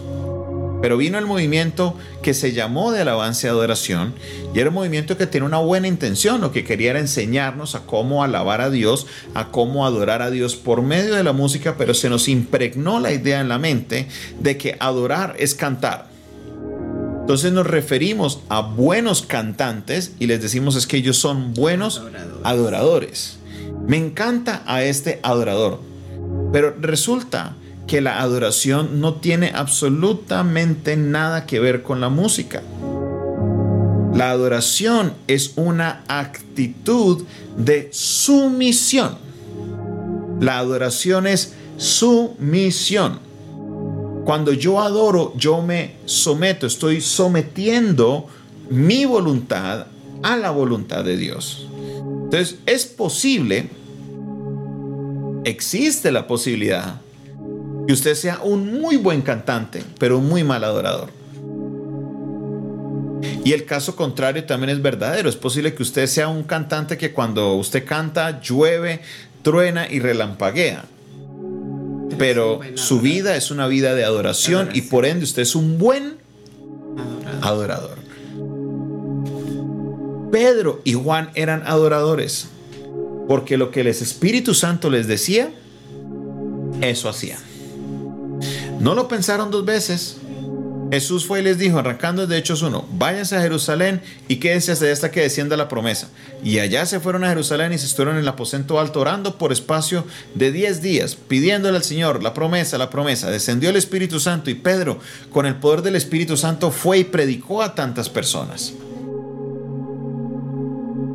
Pero 0.80 0.96
vino 0.96 1.18
el 1.18 1.26
movimiento 1.26 1.96
que 2.22 2.34
se 2.34 2.52
llamó 2.52 2.92
de 2.92 3.00
alabanza 3.00 3.46
y 3.46 3.50
adoración 3.50 4.14
y 4.54 4.60
era 4.60 4.68
un 4.68 4.74
movimiento 4.74 5.16
que 5.16 5.26
tiene 5.26 5.46
una 5.46 5.58
buena 5.58 5.88
intención, 5.88 6.40
lo 6.40 6.52
que 6.52 6.64
quería 6.64 6.90
era 6.90 7.00
enseñarnos 7.00 7.74
a 7.74 7.86
cómo 7.86 8.22
alabar 8.22 8.60
a 8.60 8.70
Dios, 8.70 9.06
a 9.34 9.48
cómo 9.48 9.86
adorar 9.86 10.22
a 10.22 10.30
Dios 10.30 10.56
por 10.56 10.82
medio 10.82 11.14
de 11.14 11.24
la 11.24 11.32
música, 11.32 11.76
pero 11.78 11.94
se 11.94 12.10
nos 12.10 12.28
impregnó 12.28 13.00
la 13.00 13.12
idea 13.12 13.40
en 13.40 13.48
la 13.48 13.58
mente 13.58 14.08
de 14.40 14.56
que 14.56 14.76
adorar 14.78 15.36
es 15.38 15.54
cantar. 15.54 16.08
Entonces 17.20 17.52
nos 17.52 17.66
referimos 17.66 18.40
a 18.50 18.60
buenos 18.60 19.22
cantantes 19.22 20.12
y 20.18 20.26
les 20.26 20.42
decimos 20.42 20.76
es 20.76 20.86
que 20.86 20.98
ellos 20.98 21.16
son 21.16 21.54
buenos 21.54 22.02
adoradores. 22.42 23.38
Me 23.86 23.96
encanta 23.96 24.62
a 24.66 24.82
este 24.82 25.20
adorador, 25.22 25.80
pero 26.52 26.74
resulta 26.78 27.56
que 27.86 28.00
la 28.00 28.20
adoración 28.20 29.00
no 29.00 29.14
tiene 29.14 29.52
absolutamente 29.54 30.96
nada 30.96 31.46
que 31.46 31.60
ver 31.60 31.82
con 31.82 32.00
la 32.00 32.08
música. 32.08 32.62
La 34.14 34.30
adoración 34.30 35.14
es 35.26 35.52
una 35.56 36.04
actitud 36.08 37.24
de 37.56 37.88
sumisión. 37.92 39.18
La 40.40 40.58
adoración 40.58 41.26
es 41.26 41.54
sumisión. 41.76 43.18
Cuando 44.24 44.52
yo 44.52 44.80
adoro, 44.80 45.34
yo 45.36 45.60
me 45.60 45.96
someto, 46.06 46.66
estoy 46.66 47.00
sometiendo 47.00 48.26
mi 48.70 49.04
voluntad 49.04 49.86
a 50.22 50.36
la 50.36 50.50
voluntad 50.50 51.04
de 51.04 51.16
Dios. 51.18 51.68
Entonces, 52.24 52.56
es 52.64 52.86
posible, 52.86 53.68
existe 55.44 56.10
la 56.10 56.26
posibilidad 56.26 57.03
que 57.86 57.92
usted 57.92 58.14
sea 58.14 58.40
un 58.42 58.80
muy 58.80 58.96
buen 58.96 59.22
cantante, 59.22 59.82
pero 59.98 60.18
un 60.18 60.28
muy 60.28 60.44
mal 60.44 60.64
adorador. 60.64 61.10
Y 63.44 63.52
el 63.52 63.64
caso 63.64 63.94
contrario 63.96 64.44
también 64.44 64.70
es 64.70 64.82
verdadero. 64.82 65.28
Es 65.28 65.36
posible 65.36 65.74
que 65.74 65.82
usted 65.82 66.06
sea 66.06 66.28
un 66.28 66.44
cantante 66.44 66.96
que 66.96 67.12
cuando 67.12 67.54
usted 67.54 67.84
canta 67.84 68.40
llueve, 68.40 69.00
truena 69.42 69.86
y 69.90 69.98
relampaguea. 69.98 70.84
Pero 72.18 72.60
su 72.74 73.00
vida 73.00 73.36
es 73.36 73.50
una 73.50 73.66
vida 73.66 73.94
de 73.94 74.04
adoración, 74.04 74.70
y 74.72 74.82
por 74.82 75.04
ende 75.04 75.24
usted 75.24 75.42
es 75.42 75.54
un 75.54 75.78
buen 75.78 76.16
adorador. 77.42 77.98
Pedro 80.30 80.80
y 80.84 80.94
Juan 80.94 81.30
eran 81.34 81.62
adoradores 81.66 82.48
porque 83.28 83.56
lo 83.56 83.70
que 83.70 83.80
el 83.80 83.86
Espíritu 83.86 84.54
Santo 84.54 84.90
les 84.90 85.06
decía, 85.06 85.50
eso 86.80 87.08
hacían. 87.08 87.53
No 88.80 88.94
lo 88.94 89.08
pensaron 89.08 89.50
dos 89.50 89.64
veces. 89.64 90.16
Jesús 90.94 91.26
fue 91.26 91.40
y 91.40 91.42
les 91.42 91.58
dijo, 91.58 91.78
arrancando 91.78 92.26
de 92.26 92.38
Hechos 92.38 92.62
1, 92.62 92.86
váyanse 92.92 93.36
a 93.36 93.40
Jerusalén 93.40 94.00
y 94.28 94.36
quédense 94.36 94.72
hasta 94.72 95.10
que 95.10 95.22
descienda 95.22 95.56
la 95.56 95.66
promesa. 95.66 96.08
Y 96.44 96.60
allá 96.60 96.86
se 96.86 97.00
fueron 97.00 97.24
a 97.24 97.30
Jerusalén 97.30 97.72
y 97.72 97.78
se 97.78 97.86
estuvieron 97.86 98.14
en 98.14 98.22
el 98.22 98.28
aposento 98.28 98.78
alto 98.78 99.00
orando 99.00 99.36
por 99.36 99.50
espacio 99.52 100.04
de 100.34 100.52
10 100.52 100.82
días, 100.82 101.16
pidiéndole 101.16 101.78
al 101.78 101.82
Señor 101.82 102.22
la 102.22 102.32
promesa, 102.32 102.78
la 102.78 102.90
promesa. 102.90 103.30
Descendió 103.30 103.70
el 103.70 103.76
Espíritu 103.76 104.20
Santo 104.20 104.50
y 104.50 104.54
Pedro, 104.54 105.00
con 105.32 105.46
el 105.46 105.56
poder 105.56 105.82
del 105.82 105.96
Espíritu 105.96 106.36
Santo, 106.36 106.70
fue 106.70 106.98
y 106.98 107.04
predicó 107.04 107.62
a 107.62 107.74
tantas 107.74 108.08
personas. 108.08 108.72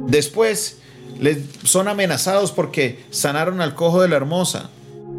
Después 0.08 0.78
les 1.20 1.38
son 1.64 1.88
amenazados 1.88 2.52
porque 2.52 3.06
sanaron 3.12 3.62
al 3.62 3.76
cojo 3.76 4.02
de 4.02 4.10
la 4.10 4.16
hermosa. 4.16 4.70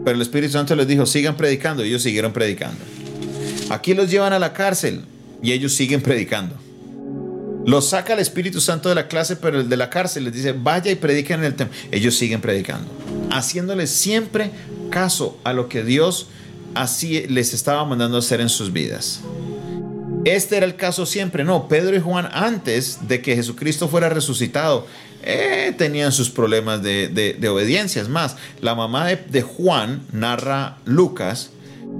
Pero 0.05 0.17
el 0.17 0.23
Espíritu 0.23 0.53
Santo 0.53 0.75
les 0.75 0.89
dijo, 0.89 1.07
sigan 1.07 1.37
predicando. 1.37 1.85
Y 1.85 1.89
ellos 1.89 2.03
siguieron 2.03 2.33
predicando. 2.33 2.79
Aquí 3.71 3.95
los 3.95 4.11
llevan 4.11 4.33
a 4.33 4.39
la 4.39 4.53
cárcel 4.53 5.03
y 5.43 5.53
ellos 5.53 5.75
siguen 5.75 6.01
predicando. 6.01 6.57
Los 7.67 7.91
saca 7.91 8.15
el 8.15 8.19
Espíritu 8.21 8.61
Santo 8.61 8.89
de 8.89 8.95
la 8.95 9.07
clase, 9.07 9.37
pero 9.37 9.61
el 9.61 9.69
de 9.69 9.77
la 9.77 9.91
cárcel 9.91 10.25
les 10.25 10.33
dice, 10.33 10.53
vaya 10.53 10.91
y 10.91 10.95
prediquen 10.95 11.41
en 11.41 11.47
el 11.47 11.55
templo. 11.55 11.77
Ellos 11.91 12.17
siguen 12.17 12.41
predicando, 12.41 12.91
haciéndoles 13.31 13.91
siempre 13.91 14.51
caso 14.91 15.39
a 15.45 15.53
lo 15.53 15.69
que 15.69 15.85
Dios 15.85 16.29
así 16.75 17.27
les 17.29 17.53
estaba 17.53 17.85
mandando 17.85 18.17
hacer 18.19 18.41
en 18.41 18.49
sus 18.49 18.73
vidas. 18.73 19.21
Este 20.25 20.57
era 20.57 20.67
el 20.67 20.77
caso 20.77 21.07
siempre, 21.07 21.45
no. 21.45 21.69
Pedro 21.69 21.97
y 21.97 22.01
Juan 22.01 22.29
antes 22.33 23.09
de 23.09 23.23
que 23.23 23.37
Jesucristo 23.37 23.89
fuera 23.89 24.09
resucitado, 24.09 24.87
eh, 25.23 25.75
tenían 25.77 26.13
sus 26.13 26.31
problemas 26.31 26.83
de, 26.83 27.09
de, 27.09 27.49
obediencia. 27.49 28.01
Es 28.01 28.09
más, 28.09 28.37
la 28.61 28.75
mamá 28.75 29.07
de, 29.07 29.43
Juan, 29.43 30.03
narra 30.13 30.79
Lucas, 30.85 31.51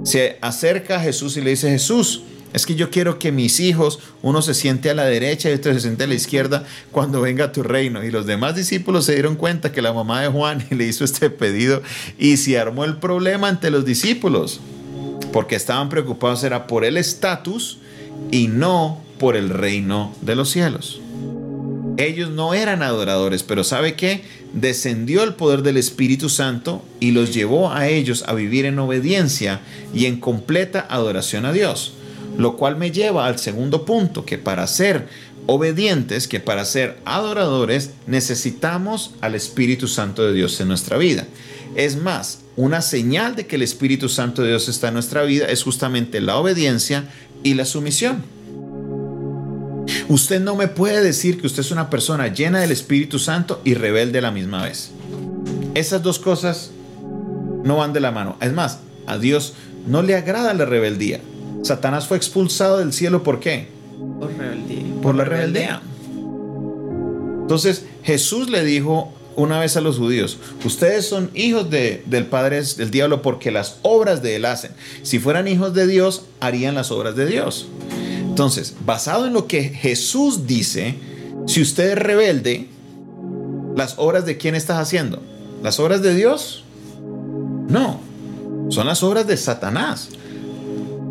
se 0.03 0.37
acerca 0.41 0.97
a 0.97 0.99
Jesús 0.99 1.37
y 1.37 1.41
le 1.41 1.51
dice, 1.51 1.69
Jesús, 1.69 2.23
es 2.53 2.65
que 2.65 2.75
yo 2.75 2.89
quiero 2.89 3.19
que 3.19 3.31
mis 3.31 3.59
hijos, 3.59 3.99
uno 4.21 4.41
se 4.41 4.53
siente 4.53 4.89
a 4.89 4.93
la 4.93 5.05
derecha 5.05 5.49
y 5.49 5.53
otro 5.53 5.73
se 5.73 5.81
siente 5.81 6.03
a 6.03 6.07
la 6.07 6.15
izquierda 6.15 6.65
cuando 6.91 7.21
venga 7.21 7.51
tu 7.51 7.63
reino. 7.63 8.03
Y 8.03 8.11
los 8.11 8.25
demás 8.25 8.55
discípulos 8.55 9.05
se 9.05 9.13
dieron 9.13 9.35
cuenta 9.35 9.71
que 9.71 9.81
la 9.81 9.93
mamá 9.93 10.21
de 10.21 10.27
Juan 10.27 10.65
le 10.69 10.85
hizo 10.85 11.03
este 11.03 11.29
pedido 11.29 11.81
y 12.17 12.37
se 12.37 12.59
armó 12.59 12.85
el 12.85 12.97
problema 12.97 13.47
ante 13.47 13.71
los 13.71 13.85
discípulos, 13.85 14.59
porque 15.31 15.55
estaban 15.55 15.89
preocupados 15.89 16.43
era 16.43 16.67
por 16.67 16.83
el 16.83 16.97
estatus 16.97 17.77
y 18.31 18.47
no 18.47 19.01
por 19.19 19.35
el 19.35 19.49
reino 19.49 20.13
de 20.21 20.35
los 20.35 20.49
cielos. 20.49 20.99
Ellos 22.01 22.31
no 22.31 22.55
eran 22.55 22.81
adoradores, 22.81 23.43
pero 23.43 23.63
¿sabe 23.63 23.93
qué? 23.93 24.21
Descendió 24.53 25.23
el 25.23 25.35
poder 25.35 25.61
del 25.61 25.77
Espíritu 25.77 26.29
Santo 26.29 26.83
y 26.99 27.11
los 27.11 27.31
llevó 27.31 27.71
a 27.71 27.89
ellos 27.89 28.23
a 28.27 28.33
vivir 28.33 28.65
en 28.65 28.79
obediencia 28.79 29.61
y 29.93 30.07
en 30.07 30.19
completa 30.19 30.87
adoración 30.89 31.45
a 31.45 31.53
Dios. 31.53 31.93
Lo 32.37 32.57
cual 32.57 32.75
me 32.77 32.89
lleva 32.89 33.27
al 33.27 33.37
segundo 33.37 33.85
punto, 33.85 34.25
que 34.25 34.39
para 34.39 34.65
ser 34.65 35.07
obedientes, 35.45 36.27
que 36.27 36.39
para 36.39 36.65
ser 36.65 36.97
adoradores, 37.05 37.91
necesitamos 38.07 39.11
al 39.21 39.35
Espíritu 39.35 39.87
Santo 39.87 40.25
de 40.25 40.33
Dios 40.33 40.59
en 40.59 40.69
nuestra 40.69 40.97
vida. 40.97 41.27
Es 41.75 41.97
más, 41.97 42.39
una 42.55 42.81
señal 42.81 43.35
de 43.35 43.45
que 43.45 43.57
el 43.57 43.61
Espíritu 43.61 44.09
Santo 44.09 44.41
de 44.41 44.49
Dios 44.49 44.67
está 44.69 44.87
en 44.87 44.95
nuestra 44.95 45.23
vida 45.23 45.45
es 45.45 45.61
justamente 45.61 46.19
la 46.19 46.37
obediencia 46.37 47.05
y 47.43 47.53
la 47.53 47.65
sumisión. 47.65 48.23
Usted 50.11 50.41
no 50.41 50.57
me 50.57 50.67
puede 50.67 51.01
decir 51.01 51.39
que 51.39 51.47
usted 51.47 51.61
es 51.61 51.71
una 51.71 51.89
persona 51.89 52.27
llena 52.27 52.59
del 52.59 52.73
Espíritu 52.73 53.17
Santo 53.17 53.61
y 53.63 53.75
rebelde 53.75 54.19
a 54.19 54.21
la 54.21 54.31
misma 54.31 54.61
vez. 54.61 54.91
Esas 55.73 56.03
dos 56.03 56.19
cosas 56.19 56.71
No 57.63 57.77
van 57.77 57.93
de 57.93 58.01
la 58.01 58.11
mano. 58.11 58.35
Es 58.41 58.51
más, 58.51 58.79
a 59.07 59.17
Dios 59.17 59.53
no 59.87 60.01
le 60.01 60.15
agrada 60.15 60.53
la 60.53 60.65
rebeldía. 60.65 61.21
Satanás 61.63 62.09
fue 62.09 62.17
expulsado 62.17 62.79
del 62.79 62.91
cielo 62.91 63.23
¿por 63.23 63.39
qué? 63.39 63.69
Por 64.19 64.37
rebeldía. 64.37 65.01
Por 65.01 65.15
la 65.15 65.23
rebeldía. 65.23 65.81
Entonces 67.43 67.85
Jesús 68.03 68.49
le 68.49 68.65
dijo 68.65 69.13
una 69.37 69.61
vez 69.61 69.77
a 69.77 69.81
los 69.81 69.97
judíos, 69.97 70.39
ustedes 70.65 71.07
son 71.07 71.31
hijos 71.33 71.69
de, 71.69 72.03
del 72.05 72.25
Padre 72.25 72.61
del 72.61 72.91
diablo 72.91 73.21
porque 73.21 73.49
las 73.49 73.77
obras 73.81 74.21
de 74.21 74.35
él 74.35 74.43
hacen. 74.43 74.71
Si 75.03 75.19
fueran 75.19 75.47
hijos 75.47 75.73
de 75.73 75.87
Dios, 75.87 76.23
harían 76.41 76.75
las 76.75 76.91
obras 76.91 77.15
de 77.15 77.27
Dios. 77.27 77.69
Entonces, 78.31 78.75
basado 78.85 79.27
en 79.27 79.33
lo 79.33 79.45
que 79.45 79.61
Jesús 79.65 80.47
dice, 80.47 80.95
si 81.47 81.61
usted 81.61 81.91
es 81.91 81.97
rebelde, 81.97 82.69
¿las 83.75 83.95
obras 83.97 84.25
de 84.25 84.37
quién 84.37 84.55
estás 84.55 84.77
haciendo? 84.77 85.21
¿Las 85.61 85.81
obras 85.81 86.01
de 86.01 86.15
Dios? 86.15 86.63
No, 87.67 87.99
son 88.69 88.87
las 88.87 89.03
obras 89.03 89.27
de 89.27 89.35
Satanás. 89.35 90.11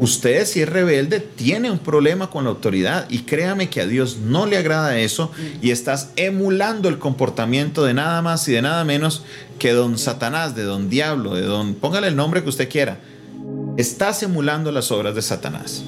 Usted 0.01 0.47
si 0.47 0.63
es 0.63 0.69
rebelde 0.71 1.21
tiene 1.21 1.71
un 1.71 1.79
problema 1.79 2.31
con 2.31 2.45
la 2.45 2.51
autoridad 2.51 3.05
y 3.11 3.19
créame 3.19 3.69
que 3.69 3.83
a 3.83 3.87
Dios 3.87 4.17
no 4.17 4.47
le 4.47 4.57
agrada 4.57 4.99
eso 4.99 5.31
y 5.61 5.73
estás 5.73 6.13
emulando 6.17 6.89
el 6.89 6.99
comportamiento 6.99 7.85
de 7.85 7.93
nada 7.93 8.23
más 8.23 8.49
y 8.49 8.53
de 8.53 8.63
nada 8.63 8.83
menos 8.85 9.25
que 9.59 9.73
don 9.73 9.99
Satanás, 9.99 10.57
de 10.57 10.63
don 10.63 10.89
Diablo, 10.89 11.35
de 11.35 11.43
don, 11.43 11.75
póngale 11.75 12.09
el 12.09 12.17
nombre 12.17 12.43
que 12.43 12.49
usted 12.49 12.71
quiera. 12.71 12.99
Estás 13.77 14.23
emulando 14.23 14.73
las 14.73 14.91
obras 14.91 15.15
de 15.15 15.21
Satanás. 15.21 15.85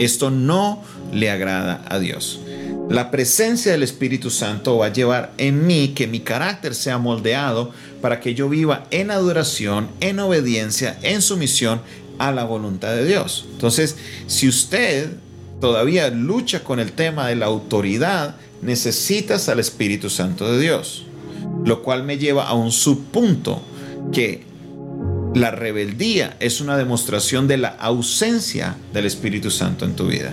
Esto 0.00 0.30
no 0.30 0.82
le 1.12 1.30
agrada 1.30 1.84
a 1.88 1.98
Dios. 1.98 2.40
La 2.88 3.10
presencia 3.10 3.70
del 3.70 3.82
Espíritu 3.82 4.30
Santo 4.30 4.78
va 4.78 4.86
a 4.86 4.92
llevar 4.92 5.32
en 5.36 5.66
mí 5.66 5.92
que 5.94 6.08
mi 6.08 6.20
carácter 6.20 6.74
sea 6.74 6.98
moldeado 6.98 7.70
para 8.00 8.18
que 8.18 8.34
yo 8.34 8.48
viva 8.48 8.86
en 8.90 9.10
adoración, 9.10 9.88
en 10.00 10.18
obediencia, 10.18 10.98
en 11.02 11.20
sumisión 11.20 11.82
a 12.18 12.32
la 12.32 12.44
voluntad 12.44 12.94
de 12.96 13.06
Dios. 13.06 13.44
Entonces, 13.52 13.96
si 14.26 14.48
usted 14.48 15.10
todavía 15.60 16.08
lucha 16.08 16.64
con 16.64 16.80
el 16.80 16.92
tema 16.92 17.28
de 17.28 17.36
la 17.36 17.46
autoridad, 17.46 18.36
necesitas 18.62 19.50
al 19.50 19.60
Espíritu 19.60 20.08
Santo 20.08 20.50
de 20.50 20.60
Dios, 20.60 21.04
lo 21.64 21.82
cual 21.82 22.04
me 22.04 22.16
lleva 22.16 22.48
a 22.48 22.54
un 22.54 22.72
subpunto 22.72 23.62
que 24.12 24.49
la 25.34 25.50
rebeldía 25.50 26.36
es 26.40 26.60
una 26.60 26.76
demostración 26.76 27.48
de 27.48 27.58
la 27.58 27.68
ausencia 27.68 28.76
del 28.92 29.06
Espíritu 29.06 29.50
Santo 29.50 29.84
en 29.84 29.94
tu 29.94 30.06
vida. 30.06 30.32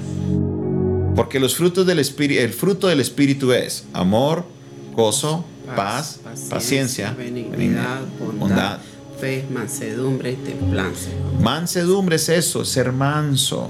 Porque 1.16 1.39
los 1.39 1.56
frutos 1.56 1.86
del 1.86 2.00
espíritu, 2.00 2.42
el 2.42 2.54
fruto 2.54 2.88
del 2.88 3.00
espíritu 3.00 3.51
es 3.51 3.86
amor, 3.94 4.46
gozo, 4.94 5.46
paz, 5.75 6.20
paciencia, 6.50 7.13
benignidad, 7.18 8.01
bondad 8.39 8.80
fe, 9.20 9.46
mansedumbre 9.51 10.34
y 10.34 10.36
templanza. 10.36 11.10
Mansedumbre 11.42 12.18
es 12.18 12.30
eso, 12.30 12.63
ser 12.66 12.92
manso, 12.92 13.70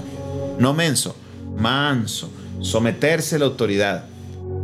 no 0.60 0.74
menso, 0.74 1.16
manso, 1.58 2.30
someterse 2.62 3.36
a 3.36 3.40
la 3.40 3.46
autoridad. 3.46 4.06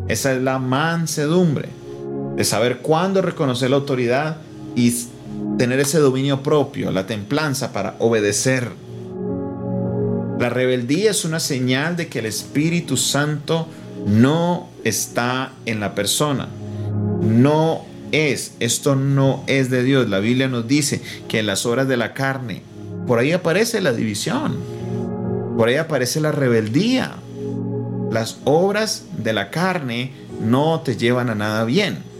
Esa 0.07 0.33
es 0.33 0.41
la 0.41 0.59
mansedumbre, 0.59 1.69
de 2.35 2.43
saber 2.43 2.79
cuándo 2.79 3.21
reconocer 3.21 3.69
la 3.69 3.77
autoridad 3.77 4.37
y 4.75 4.93
tener 5.57 5.79
ese 5.79 5.99
dominio 5.99 6.43
propio, 6.43 6.91
la 6.91 7.05
templanza 7.05 7.71
para 7.71 7.95
obedecer. 7.99 8.71
La 10.39 10.49
rebeldía 10.49 11.11
es 11.11 11.25
una 11.25 11.39
señal 11.39 11.95
de 11.95 12.07
que 12.07 12.19
el 12.19 12.25
Espíritu 12.25 12.97
Santo 12.97 13.67
no 14.05 14.69
está 14.83 15.53
en 15.65 15.79
la 15.79 15.95
persona, 15.95 16.49
no 17.21 17.85
es, 18.11 18.53
esto 18.59 18.95
no 18.95 19.43
es 19.47 19.69
de 19.69 19.83
Dios. 19.83 20.09
La 20.09 20.19
Biblia 20.19 20.47
nos 20.47 20.67
dice 20.67 21.01
que 21.27 21.39
en 21.39 21.47
las 21.47 21.65
obras 21.65 21.87
de 21.87 21.97
la 21.97 22.13
carne, 22.13 22.61
por 23.07 23.19
ahí 23.19 23.31
aparece 23.31 23.81
la 23.81 23.93
división, 23.93 24.57
por 25.57 25.69
ahí 25.69 25.75
aparece 25.75 26.19
la 26.19 26.31
rebeldía. 26.31 27.15
Las 28.11 28.37
obras 28.43 29.05
de 29.17 29.33
la 29.33 29.49
carne 29.49 30.13
no 30.41 30.81
te 30.81 30.97
llevan 30.97 31.29
a 31.29 31.35
nada 31.35 31.63
bien. 31.65 32.12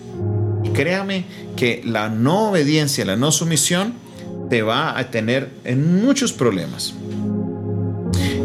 Créame 0.74 1.26
que 1.56 1.82
la 1.86 2.10
no 2.10 2.50
obediencia, 2.50 3.06
la 3.06 3.16
no 3.16 3.32
sumisión, 3.32 3.94
te 4.50 4.62
va 4.62 4.98
a 4.98 5.12
tener 5.12 5.50
en 5.64 6.04
muchos 6.04 6.34
problemas. 6.34 6.94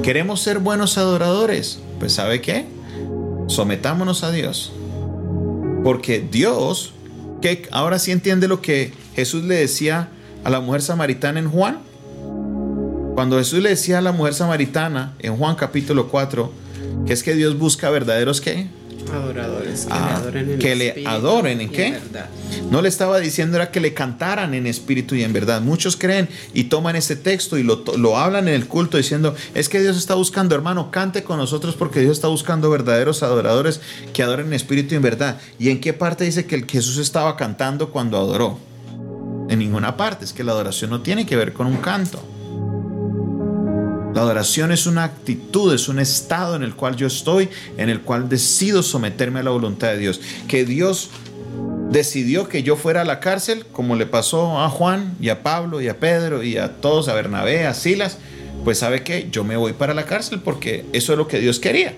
¿Queremos 0.02 0.40
ser 0.40 0.58
buenos 0.58 0.98
adoradores? 0.98 1.80
Pues 1.98 2.12
¿sabe 2.12 2.40
qué? 2.40 2.66
Sometámonos 3.46 4.24
a 4.24 4.30
Dios. 4.30 4.72
Porque 5.82 6.20
Dios 6.20 6.92
que 7.40 7.68
ahora 7.70 7.98
sí 7.98 8.10
entiende 8.10 8.48
lo 8.48 8.60
que 8.60 8.92
Jesús 9.14 9.44
le 9.44 9.56
decía 9.56 10.08
a 10.44 10.50
la 10.50 10.60
mujer 10.60 10.82
samaritana 10.82 11.40
en 11.40 11.50
Juan. 11.50 11.78
Cuando 13.14 13.38
Jesús 13.38 13.62
le 13.62 13.70
decía 13.70 13.98
a 13.98 14.02
la 14.02 14.12
mujer 14.12 14.34
samaritana 14.34 15.14
en 15.18 15.36
Juan 15.36 15.56
capítulo 15.56 16.08
4, 16.08 16.52
que 17.06 17.12
es 17.12 17.22
que 17.22 17.34
Dios 17.34 17.58
busca 17.58 17.90
verdaderos 17.90 18.40
qué? 18.40 18.68
Adoradores 19.10 19.86
que 19.86 19.94
le 19.94 20.00
ah, 20.00 20.16
adoren 20.16 20.50
en, 20.50 20.58
que 20.58 20.76
le 20.76 21.06
adoren 21.06 21.60
en 21.60 21.70
qué? 21.70 21.98
No 22.70 22.82
le 22.82 22.88
estaba 22.88 23.18
diciendo 23.20 23.56
era 23.56 23.70
que 23.70 23.80
le 23.80 23.94
cantaran 23.94 24.54
en 24.54 24.66
espíritu 24.66 25.14
y 25.14 25.22
en 25.22 25.32
verdad. 25.32 25.60
Muchos 25.60 25.96
creen 25.96 26.28
y 26.54 26.64
toman 26.64 26.96
ese 26.96 27.16
texto 27.16 27.58
y 27.58 27.62
lo, 27.62 27.84
lo 27.96 28.18
hablan 28.18 28.48
en 28.48 28.54
el 28.54 28.66
culto 28.66 28.96
diciendo, 28.96 29.34
es 29.54 29.68
que 29.68 29.80
Dios 29.80 29.96
está 29.96 30.14
buscando, 30.14 30.54
hermano, 30.54 30.90
cante 30.90 31.22
con 31.24 31.38
nosotros 31.38 31.74
porque 31.76 32.00
Dios 32.00 32.12
está 32.12 32.28
buscando 32.28 32.70
verdaderos 32.70 33.22
adoradores 33.22 33.80
que 34.12 34.22
adoren 34.22 34.48
en 34.48 34.54
espíritu 34.54 34.94
y 34.94 34.96
en 34.96 35.02
verdad. 35.02 35.40
¿Y 35.58 35.70
en 35.70 35.80
qué 35.80 35.92
parte 35.92 36.24
dice 36.24 36.46
que 36.46 36.54
el 36.54 36.66
Jesús 36.66 36.98
estaba 36.98 37.36
cantando 37.36 37.90
cuando 37.90 38.18
adoró? 38.18 38.58
En 39.48 39.58
ninguna 39.58 39.96
parte, 39.96 40.24
es 40.24 40.32
que 40.32 40.44
la 40.44 40.52
adoración 40.52 40.90
no 40.90 41.00
tiene 41.00 41.24
que 41.24 41.36
ver 41.36 41.52
con 41.52 41.66
un 41.66 41.78
canto. 41.78 42.22
La 44.18 44.24
adoración 44.24 44.72
es 44.72 44.88
una 44.88 45.04
actitud, 45.04 45.72
es 45.72 45.88
un 45.88 46.00
estado 46.00 46.56
en 46.56 46.64
el 46.64 46.74
cual 46.74 46.96
yo 46.96 47.06
estoy, 47.06 47.50
en 47.76 47.88
el 47.88 48.00
cual 48.00 48.28
decido 48.28 48.82
someterme 48.82 49.38
a 49.38 49.42
la 49.44 49.50
voluntad 49.50 49.90
de 49.90 49.98
Dios. 49.98 50.20
Que 50.48 50.64
Dios 50.64 51.10
decidió 51.92 52.48
que 52.48 52.64
yo 52.64 52.74
fuera 52.74 53.02
a 53.02 53.04
la 53.04 53.20
cárcel, 53.20 53.64
como 53.70 53.94
le 53.94 54.06
pasó 54.06 54.58
a 54.58 54.70
Juan 54.70 55.14
y 55.20 55.28
a 55.28 55.44
Pablo 55.44 55.80
y 55.80 55.86
a 55.86 56.00
Pedro 56.00 56.42
y 56.42 56.56
a 56.56 56.80
todos, 56.80 57.06
a 57.06 57.14
Bernabé, 57.14 57.68
a 57.68 57.74
Silas, 57.74 58.18
pues 58.64 58.78
sabe 58.78 59.04
que 59.04 59.28
yo 59.30 59.44
me 59.44 59.56
voy 59.56 59.72
para 59.72 59.94
la 59.94 60.04
cárcel 60.04 60.40
porque 60.40 60.84
eso 60.92 61.12
es 61.12 61.16
lo 61.16 61.28
que 61.28 61.38
Dios 61.38 61.60
quería. 61.60 61.94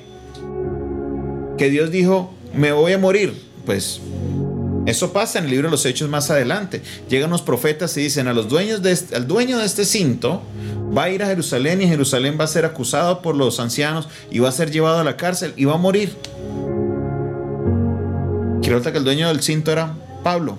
Que 1.56 1.70
Dios 1.70 1.90
dijo, 1.90 2.34
me 2.52 2.72
voy 2.72 2.92
a 2.92 2.98
morir, 2.98 3.32
pues 3.64 3.98
eso 4.86 5.12
pasa 5.12 5.38
en 5.38 5.44
el 5.44 5.50
libro 5.52 5.68
de 5.68 5.72
los 5.72 5.86
Hechos 5.86 6.08
más 6.08 6.30
adelante. 6.30 6.82
Llegan 7.08 7.30
los 7.30 7.42
profetas 7.42 7.96
y 7.96 8.02
dicen 8.02 8.28
a 8.28 8.32
los 8.32 8.48
dueños 8.48 8.80
al 9.12 9.26
dueño 9.26 9.58
de 9.58 9.66
este 9.66 9.84
cinto 9.84 10.42
va 10.96 11.04
a 11.04 11.10
ir 11.10 11.22
a 11.22 11.26
Jerusalén 11.26 11.82
y 11.82 11.88
Jerusalén 11.88 12.36
va 12.38 12.44
a 12.44 12.48
ser 12.48 12.64
acusado 12.64 13.22
por 13.22 13.36
los 13.36 13.60
ancianos 13.60 14.08
y 14.30 14.38
va 14.38 14.48
a 14.48 14.52
ser 14.52 14.70
llevado 14.70 14.98
a 14.98 15.04
la 15.04 15.16
cárcel 15.16 15.52
y 15.56 15.64
va 15.64 15.74
a 15.74 15.78
morir. 15.78 16.16
Quiero 18.62 18.82
que 18.82 18.98
el 18.98 19.04
dueño 19.04 19.28
del 19.28 19.42
cinto 19.42 19.72
era 19.72 19.94
Pablo. 20.22 20.58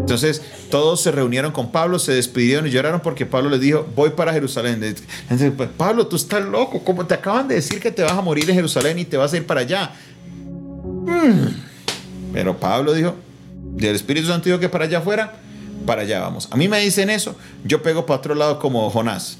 Entonces 0.00 0.42
todos 0.70 1.00
se 1.00 1.12
reunieron 1.12 1.52
con 1.52 1.70
Pablo, 1.70 1.98
se 1.98 2.12
despidieron 2.12 2.66
y 2.66 2.70
lloraron 2.70 3.00
porque 3.00 3.24
Pablo 3.24 3.50
les 3.50 3.60
dijo, 3.60 3.86
voy 3.94 4.10
para 4.10 4.32
Jerusalén. 4.32 4.94
Pues, 5.56 5.68
Pablo, 5.76 6.06
tú 6.06 6.16
estás 6.16 6.44
loco, 6.44 6.84
como 6.84 7.06
te 7.06 7.14
acaban 7.14 7.48
de 7.48 7.56
decir 7.56 7.80
que 7.80 7.90
te 7.90 8.02
vas 8.02 8.12
a 8.12 8.20
morir 8.20 8.48
en 8.48 8.56
Jerusalén 8.56 8.98
y 8.98 9.04
te 9.04 9.16
vas 9.16 9.32
a 9.32 9.36
ir 9.36 9.46
para 9.46 9.60
allá. 9.60 9.92
Mm. 11.06 11.48
Pero 12.32 12.56
Pablo 12.58 12.94
dijo, 12.94 13.14
del 13.74 13.94
Espíritu 13.94 14.28
Santo 14.28 14.46
dijo 14.46 14.58
que 14.58 14.68
para 14.68 14.84
allá 14.84 15.00
fuera, 15.00 15.34
para 15.86 16.02
allá 16.02 16.20
vamos. 16.20 16.48
A 16.50 16.56
mí 16.56 16.68
me 16.68 16.80
dicen 16.80 17.10
eso, 17.10 17.36
yo 17.64 17.82
pego 17.82 18.06
para 18.06 18.18
otro 18.18 18.34
lado 18.34 18.58
como 18.58 18.88
Jonás. 18.90 19.38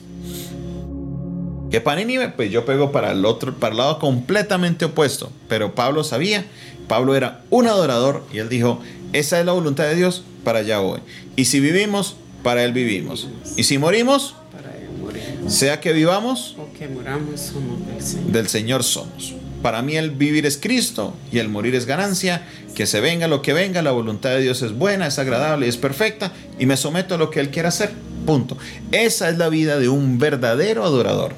Que 1.71 1.81
para 1.81 2.01
Nínive, 2.01 2.29
pues 2.29 2.51
yo 2.51 2.67
pego 2.67 2.93
para 2.93 3.13
el 3.13 3.25
otro, 3.25 3.55
para 3.55 3.73
el 3.73 3.79
lado 3.79 3.99
completamente 3.99 4.85
opuesto. 4.85 5.33
Pero 5.49 5.75
Pablo 5.75 6.05
sabía, 6.05 6.45
Pablo 6.87 7.15
era 7.15 7.43
un 7.49 7.67
adorador 7.67 8.25
y 8.33 8.39
él 8.39 8.49
dijo, 8.49 8.81
esa 9.13 9.41
es 9.41 9.47
la 9.47 9.53
voluntad 9.53 9.85
de 9.85 9.95
Dios, 9.95 10.23
para 10.45 10.59
allá 10.59 10.81
voy. 10.81 11.01
Y 11.35 11.47
si 11.47 11.61
vivimos, 11.61 12.17
para 12.43 12.65
él 12.65 12.73
vivimos. 12.73 13.29
Y 13.57 13.65
si 13.65 13.79
morimos, 13.79 14.35
para 14.53 14.77
él 14.77 14.91
morimos. 15.01 15.55
Sea 15.55 15.81
que 15.81 15.93
vivamos 15.93 16.57
o 16.59 16.71
que 16.77 16.89
moramos, 16.89 17.41
somos 17.41 17.87
del 17.87 18.03
Señor. 18.03 18.33
Del 18.33 18.49
Señor 18.49 18.85
somos. 18.85 19.35
Para 19.63 19.81
mí 19.81 19.97
el 19.97 20.11
vivir 20.11 20.45
es 20.45 20.59
Cristo 20.59 21.15
y 21.31 21.39
el 21.39 21.49
morir 21.49 21.75
es 21.75 21.87
ganancia. 21.87 22.47
Que 22.75 22.87
se 22.87 23.01
venga 23.01 23.29
lo 23.29 23.43
que 23.43 23.53
venga, 23.53 23.83
la 23.83 23.93
voluntad 23.93 24.31
de 24.31 24.41
Dios 24.41 24.63
es 24.63 24.73
buena, 24.73 25.07
es 25.07 25.19
agradable 25.19 25.69
es 25.69 25.77
perfecta 25.77 26.33
y 26.59 26.67
me 26.67 26.77
someto 26.77 27.15
a 27.15 27.19
lo 27.19 27.31
que 27.31 27.41
Él 27.41 27.51
quiera 27.51 27.69
hacer. 27.69 27.93
Punto. 28.27 28.57
Esa 28.91 29.29
es 29.29 29.39
la 29.39 29.49
vida 29.49 29.79
de 29.79 29.89
un 29.89 30.19
verdadero 30.19 30.85
adorador. 30.85 31.35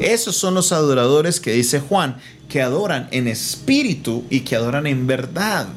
Esos 0.00 0.36
son 0.36 0.54
los 0.54 0.72
adoradores 0.72 1.40
que 1.40 1.52
dice 1.52 1.80
Juan, 1.80 2.16
que 2.48 2.62
adoran 2.62 3.08
en 3.10 3.28
espíritu 3.28 4.24
y 4.30 4.40
que 4.40 4.56
adoran 4.56 4.86
en 4.86 5.06
verdad. 5.06 5.68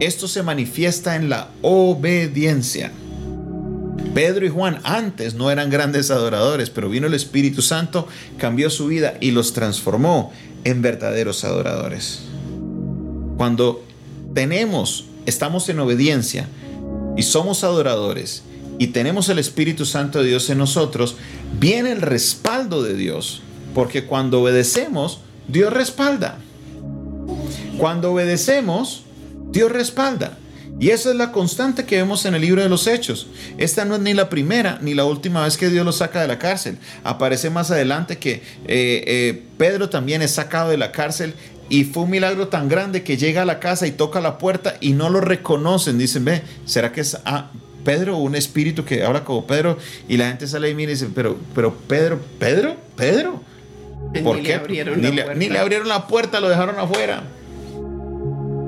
Esto 0.00 0.28
se 0.28 0.42
manifiesta 0.42 1.16
en 1.16 1.28
la 1.28 1.48
obediencia. 1.62 2.90
Pedro 4.14 4.46
y 4.46 4.48
Juan 4.48 4.80
antes 4.84 5.34
no 5.34 5.50
eran 5.50 5.70
grandes 5.70 6.10
adoradores, 6.10 6.70
pero 6.70 6.88
vino 6.88 7.06
el 7.06 7.14
Espíritu 7.14 7.62
Santo, 7.62 8.06
cambió 8.38 8.70
su 8.70 8.86
vida 8.86 9.14
y 9.20 9.32
los 9.32 9.52
transformó 9.52 10.32
en 10.64 10.82
verdaderos 10.82 11.44
adoradores. 11.44 12.20
Cuando 13.36 13.84
tenemos, 14.34 15.06
estamos 15.26 15.68
en 15.68 15.78
obediencia 15.78 16.48
y 17.16 17.22
somos 17.22 17.64
adoradores 17.64 18.42
y 18.78 18.88
tenemos 18.88 19.28
el 19.28 19.38
Espíritu 19.38 19.86
Santo 19.86 20.20
de 20.20 20.28
Dios 20.28 20.50
en 20.50 20.58
nosotros, 20.58 21.16
viene 21.58 21.92
el 21.92 22.00
respaldo 22.00 22.82
de 22.82 22.94
Dios. 22.94 23.42
Porque 23.74 24.06
cuando 24.06 24.42
obedecemos, 24.42 25.20
Dios 25.48 25.72
respalda. 25.72 26.38
Cuando 27.78 28.12
obedecemos, 28.12 29.02
Dios 29.50 29.70
respalda. 29.70 30.38
Y 30.80 30.90
esa 30.90 31.10
es 31.10 31.16
la 31.16 31.30
constante 31.30 31.84
que 31.84 31.96
vemos 31.96 32.24
en 32.26 32.34
el 32.34 32.42
libro 32.42 32.62
de 32.62 32.68
los 32.68 32.86
Hechos. 32.86 33.28
Esta 33.58 33.84
no 33.84 33.94
es 33.94 34.00
ni 34.00 34.12
la 34.12 34.28
primera 34.28 34.78
ni 34.82 34.94
la 34.94 35.04
última 35.04 35.44
vez 35.44 35.56
que 35.56 35.70
Dios 35.70 35.84
lo 35.84 35.92
saca 35.92 36.20
de 36.20 36.28
la 36.28 36.38
cárcel. 36.38 36.78
Aparece 37.04 37.48
más 37.48 37.70
adelante 37.70 38.18
que 38.18 38.34
eh, 38.34 38.42
eh, 38.66 39.42
Pedro 39.56 39.88
también 39.88 40.20
es 40.20 40.32
sacado 40.32 40.70
de 40.70 40.76
la 40.76 40.90
cárcel 40.90 41.34
y 41.68 41.84
fue 41.84 42.02
un 42.02 42.10
milagro 42.10 42.48
tan 42.48 42.68
grande 42.68 43.04
que 43.04 43.16
llega 43.16 43.42
a 43.42 43.44
la 43.44 43.60
casa 43.60 43.86
y 43.86 43.92
toca 43.92 44.20
la 44.20 44.38
puerta 44.38 44.76
y 44.80 44.92
no 44.92 45.10
lo 45.10 45.20
reconocen. 45.20 45.96
Dicen, 45.96 46.24
ve, 46.24 46.42
¿será 46.64 46.90
que 46.92 47.02
es 47.02 47.18
ah, 47.24 47.50
Pedro 47.84 48.16
un 48.16 48.34
espíritu 48.34 48.84
que 48.84 49.04
habla 49.04 49.24
como 49.24 49.46
Pedro? 49.46 49.78
Y 50.08 50.16
la 50.16 50.28
gente 50.28 50.48
sale 50.48 50.70
y 50.70 50.74
mira 50.74 50.90
y 50.90 50.94
dice, 50.94 51.08
pero, 51.14 51.38
pero 51.54 51.74
Pedro, 51.74 52.20
Pedro, 52.40 52.76
Pedro. 52.96 53.40
¿Por 54.22 54.42
qué? 54.42 54.60
ni 55.36 55.48
le 55.48 55.58
abrieron 55.58 55.88
la 55.88 56.06
puerta, 56.08 56.40
lo 56.40 56.48
dejaron 56.48 56.78
afuera 56.78 57.22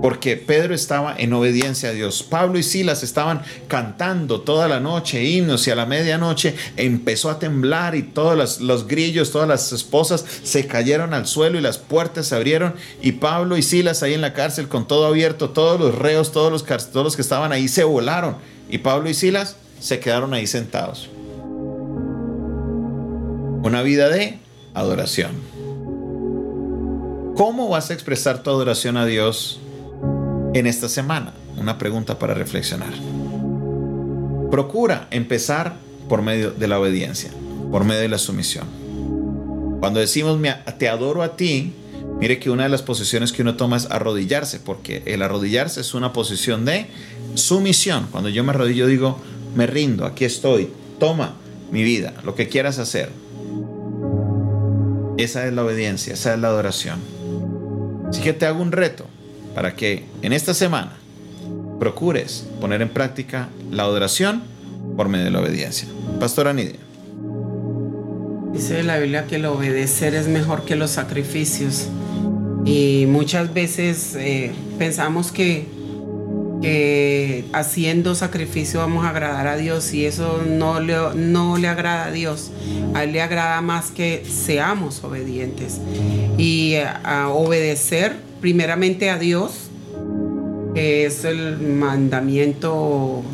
porque 0.03 0.37
Pedro 0.37 0.75
estaba 0.75 1.15
en 1.17 1.33
obediencia 1.33 1.91
a 1.91 1.93
Dios. 1.93 2.23
Pablo 2.23 2.59
y 2.59 2.63
Silas 2.63 3.03
estaban 3.03 3.43
cantando 3.69 4.41
toda 4.41 4.69
la 4.69 4.81
noche 4.81 5.25
himnos 5.25 5.67
y 5.67 5.71
a 5.71 5.75
la 5.75 5.87
medianoche 5.87 6.55
empezó 6.77 7.31
a 7.31 7.39
temblar 7.39 7.95
y 7.95 8.03
todos 8.03 8.61
los, 8.61 8.87
grillos, 8.87 9.31
todas 9.33 9.49
las 9.49 9.73
esposas 9.73 10.25
se 10.43 10.67
cayeron 10.67 11.15
al 11.15 11.27
suelo 11.27 11.59
y 11.59 11.63
las 11.63 11.79
puertas 11.79 12.27
se 12.27 12.37
abrieron 12.37 12.75
y 13.03 13.13
Pablo 13.13 13.57
y 13.57 13.63
Silas 13.63 14.03
ahí 14.03 14.15
en 14.15 14.21
la 14.21 14.33
cárcel 14.33 14.69
con 14.69 14.87
todo 14.87 15.07
abierto, 15.07 15.51
todos 15.51 15.81
los 15.81 15.95
reos, 15.95 16.33
todos 16.33 16.53
los, 16.53 16.65
todos 16.65 17.05
los 17.05 17.17
que 17.17 17.23
estaban 17.23 17.53
ahí 17.53 17.69
se 17.69 17.85
volaron 17.85 18.37
y 18.69 18.79
Pablo 18.79 19.09
y 19.09 19.15
Silas 19.15 19.57
se 19.81 20.01
quedaron 20.01 20.35
ahí 20.35 20.47
sentados. 20.47 21.09
Una 23.63 23.83
vida 23.83 24.09
de 24.09 24.39
adoración. 24.75 25.33
¿Cómo 27.37 27.69
vas 27.69 27.91
a 27.91 27.95
expresar 27.95 28.43
tu 28.43 28.51
adoración 28.51 28.97
a 28.97 29.05
Dios 29.05 29.61
en 30.59 30.67
esta 30.67 30.89
semana? 30.89 31.35
Una 31.59 31.77
pregunta 31.77 32.19
para 32.19 32.35
reflexionar. 32.35 32.93
Procura 34.51 35.07
empezar 35.11 35.77
por 36.09 36.23
medio 36.23 36.51
de 36.51 36.67
la 36.67 36.81
obediencia, 36.81 37.31
por 37.71 37.85
medio 37.85 38.01
de 38.01 38.09
la 38.09 38.19
sumisión. 38.19 38.67
Cuando 39.81 40.01
decimos 40.01 40.39
te 40.79 40.89
adoro 40.89 41.23
a 41.23 41.37
ti, 41.37 41.73
mire 42.21 42.39
que 42.39 42.51
una 42.51 42.63
de 42.63 42.69
las 42.71 42.83
posiciones 42.83 43.33
que 43.33 43.43
uno 43.43 43.57
toma 43.57 43.77
es 43.77 43.87
arrodillarse, 43.91 44.61
porque 44.61 45.03
el 45.05 45.23
arrodillarse 45.23 45.81
es 45.81 45.93
una 45.93 46.13
posición 46.13 46.65
de 46.65 46.87
sumisión. 47.35 48.09
Cuando 48.11 48.31
yo 48.31 48.43
me 48.43 48.51
arrodillo 48.51 48.87
digo, 48.87 49.19
me 49.55 49.67
rindo, 49.67 50.07
aquí 50.07 50.25
estoy, 50.25 50.71
toma 50.99 51.35
mi 51.71 51.83
vida, 51.83 52.15
lo 52.25 52.35
que 52.35 52.49
quieras 52.49 52.79
hacer. 52.79 53.11
Esa 55.19 55.47
es 55.47 55.53
la 55.53 55.65
obediencia, 55.65 56.15
esa 56.15 56.35
es 56.35 56.41
la 56.41 56.49
adoración. 56.49 57.01
Así 58.09 58.23
que 58.23 58.33
te 58.33 58.47
hago 58.47 58.63
un 58.63 58.73
reto 58.73 59.07
para 59.57 59.75
que 59.75 60.05
en 60.21 60.35
esta 60.35 60.53
semana 60.53 60.99
procures 61.81 62.47
poner 62.61 62.83
en 62.83 62.91
práctica 62.91 63.49
la 63.71 63.85
adoración 63.85 64.43
por 64.99 65.09
medio 65.09 65.25
de 65.25 65.31
la 65.31 65.41
obediencia. 65.41 65.89
Pastora 66.21 66.53
Nidia. 66.53 66.77
Dice 68.53 68.83
la 68.83 68.99
Biblia 68.99 69.27
que 69.27 69.37
el 69.37 69.47
obedecer 69.47 70.15
es 70.15 70.29
mejor 70.29 70.67
que 70.67 70.77
los 70.77 70.91
sacrificios. 70.91 71.89
Y 72.67 73.07
muchas 73.09 73.55
veces 73.55 74.15
eh, 74.17 74.53
pensamos 74.79 75.33
que, 75.33 75.65
que, 76.61 77.47
haciendo 77.55 78.15
sacrificio 78.15 78.81
vamos 78.81 79.07
a 79.07 79.09
agradar 79.09 79.47
a 79.47 79.57
Dios 79.57 79.95
y 79.95 80.05
eso 80.05 80.43
no 80.47 80.81
le, 80.81 80.97
no 81.15 81.57
le 81.57 81.69
agrada 81.69 82.05
a 82.05 82.11
Dios. 82.11 82.51
A 82.93 83.05
Él 83.05 83.13
le 83.13 83.23
agrada 83.23 83.63
más 83.63 83.91
que 83.91 84.23
seamos 84.29 85.03
obedientes. 85.03 85.81
Y 86.37 86.75
eh, 86.75 86.85
a 87.05 87.31
obedecer 87.31 88.26
primeramente 88.47 89.11
a 89.11 89.19
Dios, 89.19 89.71
que 90.73 91.05
es 91.05 91.25
el 91.25 91.59
mandamiento 91.59 93.25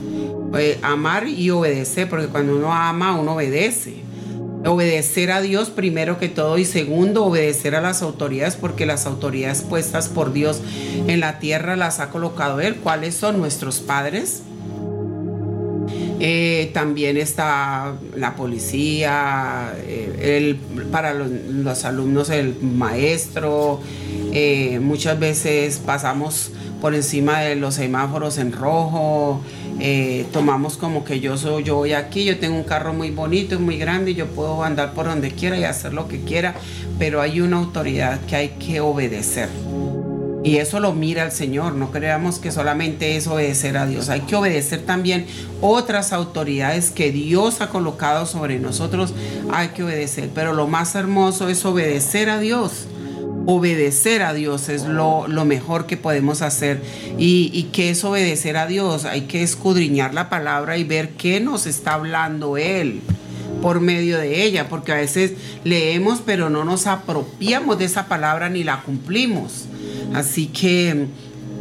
eh, 0.58 0.78
amar 0.80 1.28
y 1.28 1.50
obedecer, 1.50 2.08
porque 2.08 2.28
cuando 2.28 2.56
uno 2.56 2.72
ama, 2.72 3.20
uno 3.20 3.34
obedece. 3.34 3.96
Obedecer 4.64 5.30
a 5.30 5.42
Dios 5.42 5.68
primero 5.68 6.18
que 6.18 6.30
todo 6.30 6.56
y 6.56 6.64
segundo, 6.64 7.26
obedecer 7.26 7.74
a 7.74 7.82
las 7.82 8.00
autoridades 8.00 8.56
porque 8.56 8.86
las 8.86 9.04
autoridades 9.04 9.60
puestas 9.60 10.08
por 10.08 10.32
Dios 10.32 10.62
en 11.06 11.20
la 11.20 11.40
tierra 11.40 11.76
las 11.76 12.00
ha 12.00 12.08
colocado 12.08 12.62
Él. 12.62 12.76
¿Cuáles 12.76 13.14
son 13.14 13.38
nuestros 13.38 13.80
padres? 13.80 14.44
Eh, 16.24 16.70
también 16.72 17.16
está 17.16 17.96
la 18.16 18.36
policía, 18.36 19.74
eh, 19.84 20.56
para 20.92 21.14
los, 21.14 21.84
alumnos 21.84 22.30
el 22.30 22.54
maestro. 22.62 23.80
Eh, 24.32 24.80
muchas 24.80 25.18
veces 25.18 25.78
pasamos 25.84 26.50
por 26.80 26.94
encima 26.94 27.40
de 27.40 27.54
los 27.54 27.74
semáforos 27.74 28.38
en 28.38 28.52
rojo. 28.52 29.40
tomamos 30.32 30.76
como 30.76 31.04
que 31.04 31.20
yo 31.20 31.36
soy, 31.36 31.64
yo 31.64 31.76
voy 31.76 31.92
aquí, 31.92 32.24
yo 32.24 32.38
tengo 32.38 32.56
un 32.56 32.64
carro 32.64 32.92
muy 32.92 33.10
bonito, 33.10 33.58
muy 33.58 33.78
grande, 33.78 34.14
yo 34.14 34.26
puedo 34.26 34.62
andar 34.62 34.94
por 34.94 35.06
donde 35.06 35.30
quiera 35.32 35.58
y 35.58 35.64
hacer 35.64 35.92
lo 35.92 36.06
que 36.08 36.20
quiera, 36.20 36.54
pero 36.98 37.20
hay 37.20 37.40
una 37.40 37.58
autoridad 37.58 38.20
que 38.26 38.36
hay 38.36 38.48
que 38.50 38.80
obedecer. 38.80 39.48
Y 40.44 40.56
eso 40.56 40.80
lo 40.80 40.92
mira 40.92 41.22
el 41.24 41.30
Señor. 41.30 41.74
No 41.74 41.92
creamos 41.92 42.38
que 42.38 42.50
solamente 42.50 43.16
es 43.16 43.26
obedecer 43.28 43.76
a 43.76 43.86
Dios. 43.86 44.08
Hay 44.08 44.22
que 44.22 44.34
obedecer 44.34 44.82
también 44.82 45.26
otras 45.60 46.12
autoridades 46.12 46.90
que 46.90 47.12
Dios 47.12 47.60
ha 47.60 47.68
colocado 47.68 48.26
sobre 48.26 48.58
nosotros. 48.58 49.14
Hay 49.52 49.68
que 49.68 49.84
obedecer. 49.84 50.30
Pero 50.34 50.52
lo 50.52 50.66
más 50.66 50.96
hermoso 50.96 51.48
es 51.48 51.64
obedecer 51.64 52.28
a 52.28 52.40
Dios. 52.40 52.86
Obedecer 53.46 54.22
a 54.22 54.32
Dios 54.34 54.68
es 54.68 54.84
lo, 54.84 55.26
mejor 55.44 55.86
que 55.86 55.96
podemos 55.96 56.42
hacer. 56.42 56.82
Y, 57.18 57.50
y 57.52 57.64
qué 57.72 57.90
es 57.90 58.04
obedecer 58.04 58.56
a 58.56 58.66
Dios. 58.66 59.04
Hay 59.04 59.22
que 59.22 59.42
escudriñar 59.42 60.14
la 60.14 60.28
palabra 60.28 60.76
y 60.76 60.84
ver 60.84 61.10
qué 61.10 61.40
nos 61.40 61.66
está 61.66 61.94
hablando 61.94 62.56
Él 62.56 63.00
por 63.62 63.80
medio 63.80 64.18
de 64.18 64.44
ella, 64.44 64.68
porque 64.68 64.92
a 64.92 64.96
veces 64.96 65.32
leemos 65.64 66.20
pero 66.24 66.50
no 66.50 66.64
nos 66.64 66.86
apropiamos 66.86 67.78
de 67.78 67.84
esa 67.86 68.06
palabra 68.08 68.50
ni 68.50 68.64
la 68.64 68.82
cumplimos. 68.82 69.66
Así 70.12 70.48
que 70.48 71.06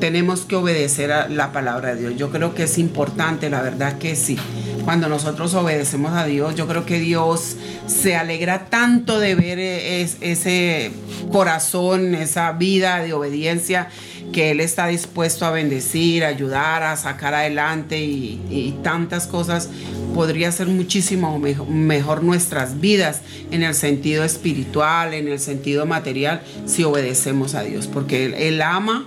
tenemos 0.01 0.41
que 0.41 0.55
obedecer 0.55 1.11
a 1.11 1.29
la 1.29 1.53
palabra 1.53 1.95
de 1.95 2.01
Dios. 2.01 2.13
Yo 2.17 2.31
creo 2.31 2.53
que 2.55 2.63
es 2.63 2.77
importante, 2.77 3.49
la 3.49 3.61
verdad 3.61 3.97
que 3.97 4.15
sí. 4.15 4.37
Cuando 4.83 5.07
nosotros 5.07 5.53
obedecemos 5.53 6.13
a 6.13 6.25
Dios, 6.25 6.55
yo 6.55 6.67
creo 6.67 6.85
que 6.85 6.99
Dios 6.99 7.55
se 7.87 8.15
alegra 8.15 8.65
tanto 8.65 9.19
de 9.19 9.35
ver 9.35 9.59
e-, 9.59 10.01
ese 10.01 10.91
corazón, 11.31 12.15
esa 12.15 12.51
vida 12.53 12.99
de 12.99 13.13
obediencia 13.13 13.89
que 14.31 14.51
Él 14.51 14.59
está 14.59 14.87
dispuesto 14.87 15.45
a 15.45 15.51
bendecir, 15.51 16.23
ayudar, 16.23 16.83
a 16.83 16.95
sacar 16.95 17.33
adelante 17.33 17.99
y, 17.99 18.77
tantas 18.83 19.27
cosas. 19.27 19.69
Podría 20.15 20.51
ser 20.51 20.67
muchísimo 20.67 21.39
mejor, 21.39 22.23
nuestras 22.23 22.79
vidas 22.79 23.21
en 23.51 23.63
el 23.63 23.75
sentido 23.75 24.23
espiritual, 24.23 25.13
en 25.13 25.27
el 25.27 25.39
sentido 25.39 25.85
material, 25.85 26.41
si 26.65 26.83
obedecemos 26.83 27.55
a 27.55 27.63
Dios, 27.63 27.87
porque 27.87 28.47
él 28.47 28.61
ama 28.61 29.05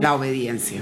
la 0.00 0.14
obediencia. 0.14 0.80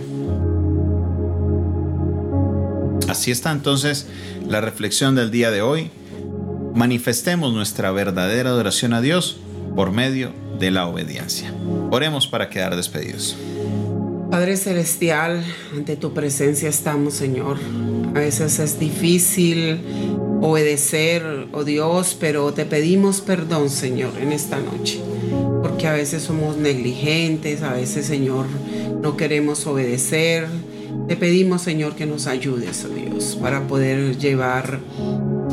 Así 3.10 3.32
está 3.32 3.50
entonces 3.50 4.06
la 4.46 4.60
reflexión 4.60 5.16
del 5.16 5.32
día 5.32 5.50
de 5.50 5.62
hoy. 5.62 5.90
Manifestemos 6.76 7.52
nuestra 7.52 7.90
verdadera 7.90 8.50
adoración 8.50 8.92
a 8.92 9.00
Dios 9.00 9.36
por 9.74 9.90
medio 9.90 10.32
de 10.60 10.70
la 10.70 10.86
obediencia. 10.86 11.52
Oremos 11.90 12.28
para 12.28 12.48
quedar 12.50 12.76
despedidos. 12.76 13.36
Padre 14.30 14.56
Celestial, 14.56 15.42
ante 15.74 15.96
tu 15.96 16.14
presencia 16.14 16.68
estamos, 16.68 17.14
Señor. 17.14 17.58
A 18.14 18.20
veces 18.20 18.60
es 18.60 18.78
difícil 18.78 19.80
obedecer, 20.40 21.48
oh 21.50 21.64
Dios, 21.64 22.16
pero 22.18 22.54
te 22.54 22.64
pedimos 22.64 23.20
perdón, 23.22 23.70
Señor, 23.70 24.12
en 24.20 24.30
esta 24.30 24.60
noche. 24.60 25.00
Porque 25.64 25.88
a 25.88 25.94
veces 25.94 26.22
somos 26.22 26.58
negligentes, 26.58 27.62
a 27.62 27.72
veces, 27.72 28.06
Señor, 28.06 28.46
no 29.02 29.16
queremos 29.16 29.66
obedecer. 29.66 30.46
Te 31.10 31.16
pedimos, 31.16 31.62
Señor, 31.62 31.96
que 31.96 32.06
nos 32.06 32.28
ayudes, 32.28 32.86
oh 32.88 32.94
Dios, 32.94 33.36
para 33.42 33.66
poder 33.66 34.16
llevar 34.16 34.78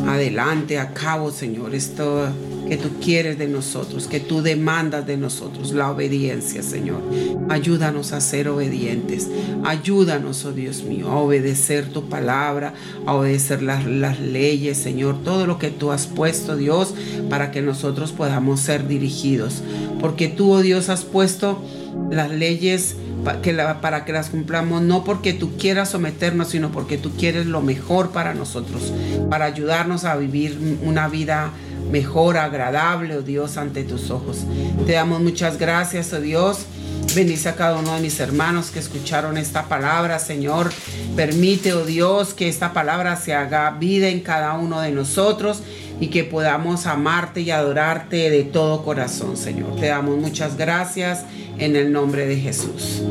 adelante, 0.06 0.78
a 0.78 0.93
cabo, 0.93 1.32
Señor, 1.32 1.74
esto 1.74 2.28
que 2.70 2.78
tú 2.78 2.89
quieres 3.04 3.39
de 3.39 3.48
nosotros, 3.48 4.06
que 4.06 4.20
tú 4.20 4.43
demandas 4.43 5.08
de 5.08 5.17
nosotros, 5.17 5.72
la 5.72 5.89
obediencia, 5.89 6.62
Señor. 6.62 7.02
Ayúdanos 7.50 8.12
a 8.12 8.22
ser 8.22 8.50
obedientes. 8.50 9.32
Ayúdanos, 9.63 10.46
oh 10.46 10.52
Dios 10.52 10.84
mío, 10.84 11.10
a 11.10 11.17
obedecer 11.17 11.88
tu 11.88 12.08
palabra, 12.08 12.76
a 13.08 13.15
obedecer 13.15 13.63
las, 13.63 13.84
las 13.84 14.20
leyes, 14.20 14.78
Señor, 14.78 15.24
todo 15.24 15.48
lo 15.48 15.58
que 15.58 15.72
tú 15.72 15.91
has 15.91 16.06
puesto, 16.06 16.56
Dios, 16.56 16.93
para 17.32 17.50
que 17.50 17.63
nosotros 17.63 18.12
podamos 18.12 18.60
ser 18.60 18.88
dirigidos. 18.88 19.63
Porque 20.00 20.28
tú, 20.28 20.52
oh 20.52 20.62
Dios, 20.62 20.89
has 20.89 21.04
puesto 21.04 21.63
las 22.12 22.30
leyes 22.30 22.96
que 23.41 23.53
para 23.82 24.06
que 24.06 24.13
las 24.13 24.30
cumplamos, 24.30 24.82
no 24.82 25.03
porque 25.03 25.34
tú 25.34 25.58
quieras 25.58 25.89
someternos, 25.89 26.49
sino 26.49 26.71
porque 26.71 26.97
tú 26.97 27.12
quieres 27.17 27.45
lo 27.45 27.62
mejor 27.62 28.12
para 28.12 28.34
nosotros, 28.34 28.93
para 29.30 29.45
ayudarnos 29.45 30.06
a 30.06 30.15
vivir 30.15 30.77
una 30.84 31.08
vida 31.08 31.51
mejor, 31.91 32.38
agradable, 32.38 33.17
oh 33.17 33.21
Dios, 33.21 33.58
ante 33.58 33.84
tus 33.84 34.10
ojos. 34.12 34.43
Te 34.86 34.93
damos 34.93 35.21
muchas 35.21 35.58
gracias, 35.58 36.13
oh 36.13 36.21
Dios. 36.21 36.65
Bendice 37.15 37.49
a 37.49 37.56
cada 37.56 37.77
uno 37.77 37.95
de 37.95 38.01
mis 38.01 38.19
hermanos 38.19 38.69
que 38.69 38.80
escucharon 38.80 39.38
esta 39.38 39.63
palabra, 39.63 40.19
Señor. 40.19 40.71
Permite, 41.15 41.73
oh 41.73 41.86
Dios, 41.86 42.34
que 42.34 42.47
esta 42.47 42.73
palabra 42.73 43.15
se 43.15 43.34
haga 43.34 43.71
vida 43.71 44.10
en 44.10 44.19
cada 44.19 44.53
uno 44.53 44.82
de 44.82 44.91
nosotros 44.91 45.63
y 45.99 46.08
que 46.08 46.23
podamos 46.23 46.86
amarte 46.86 47.41
y 47.41 47.51
adorarte 47.51 48.30
de 48.30 48.43
todo 48.43 48.84
corazón, 48.84 49.38
Señor. 49.38 49.75
Te 49.77 49.88
damos 49.88 50.17
muchas 50.17 50.58
gracias 50.58 51.23
en 51.60 51.76
el 51.76 51.91
nombre 51.91 52.26
de 52.28 52.38
Jesús. 52.38 53.02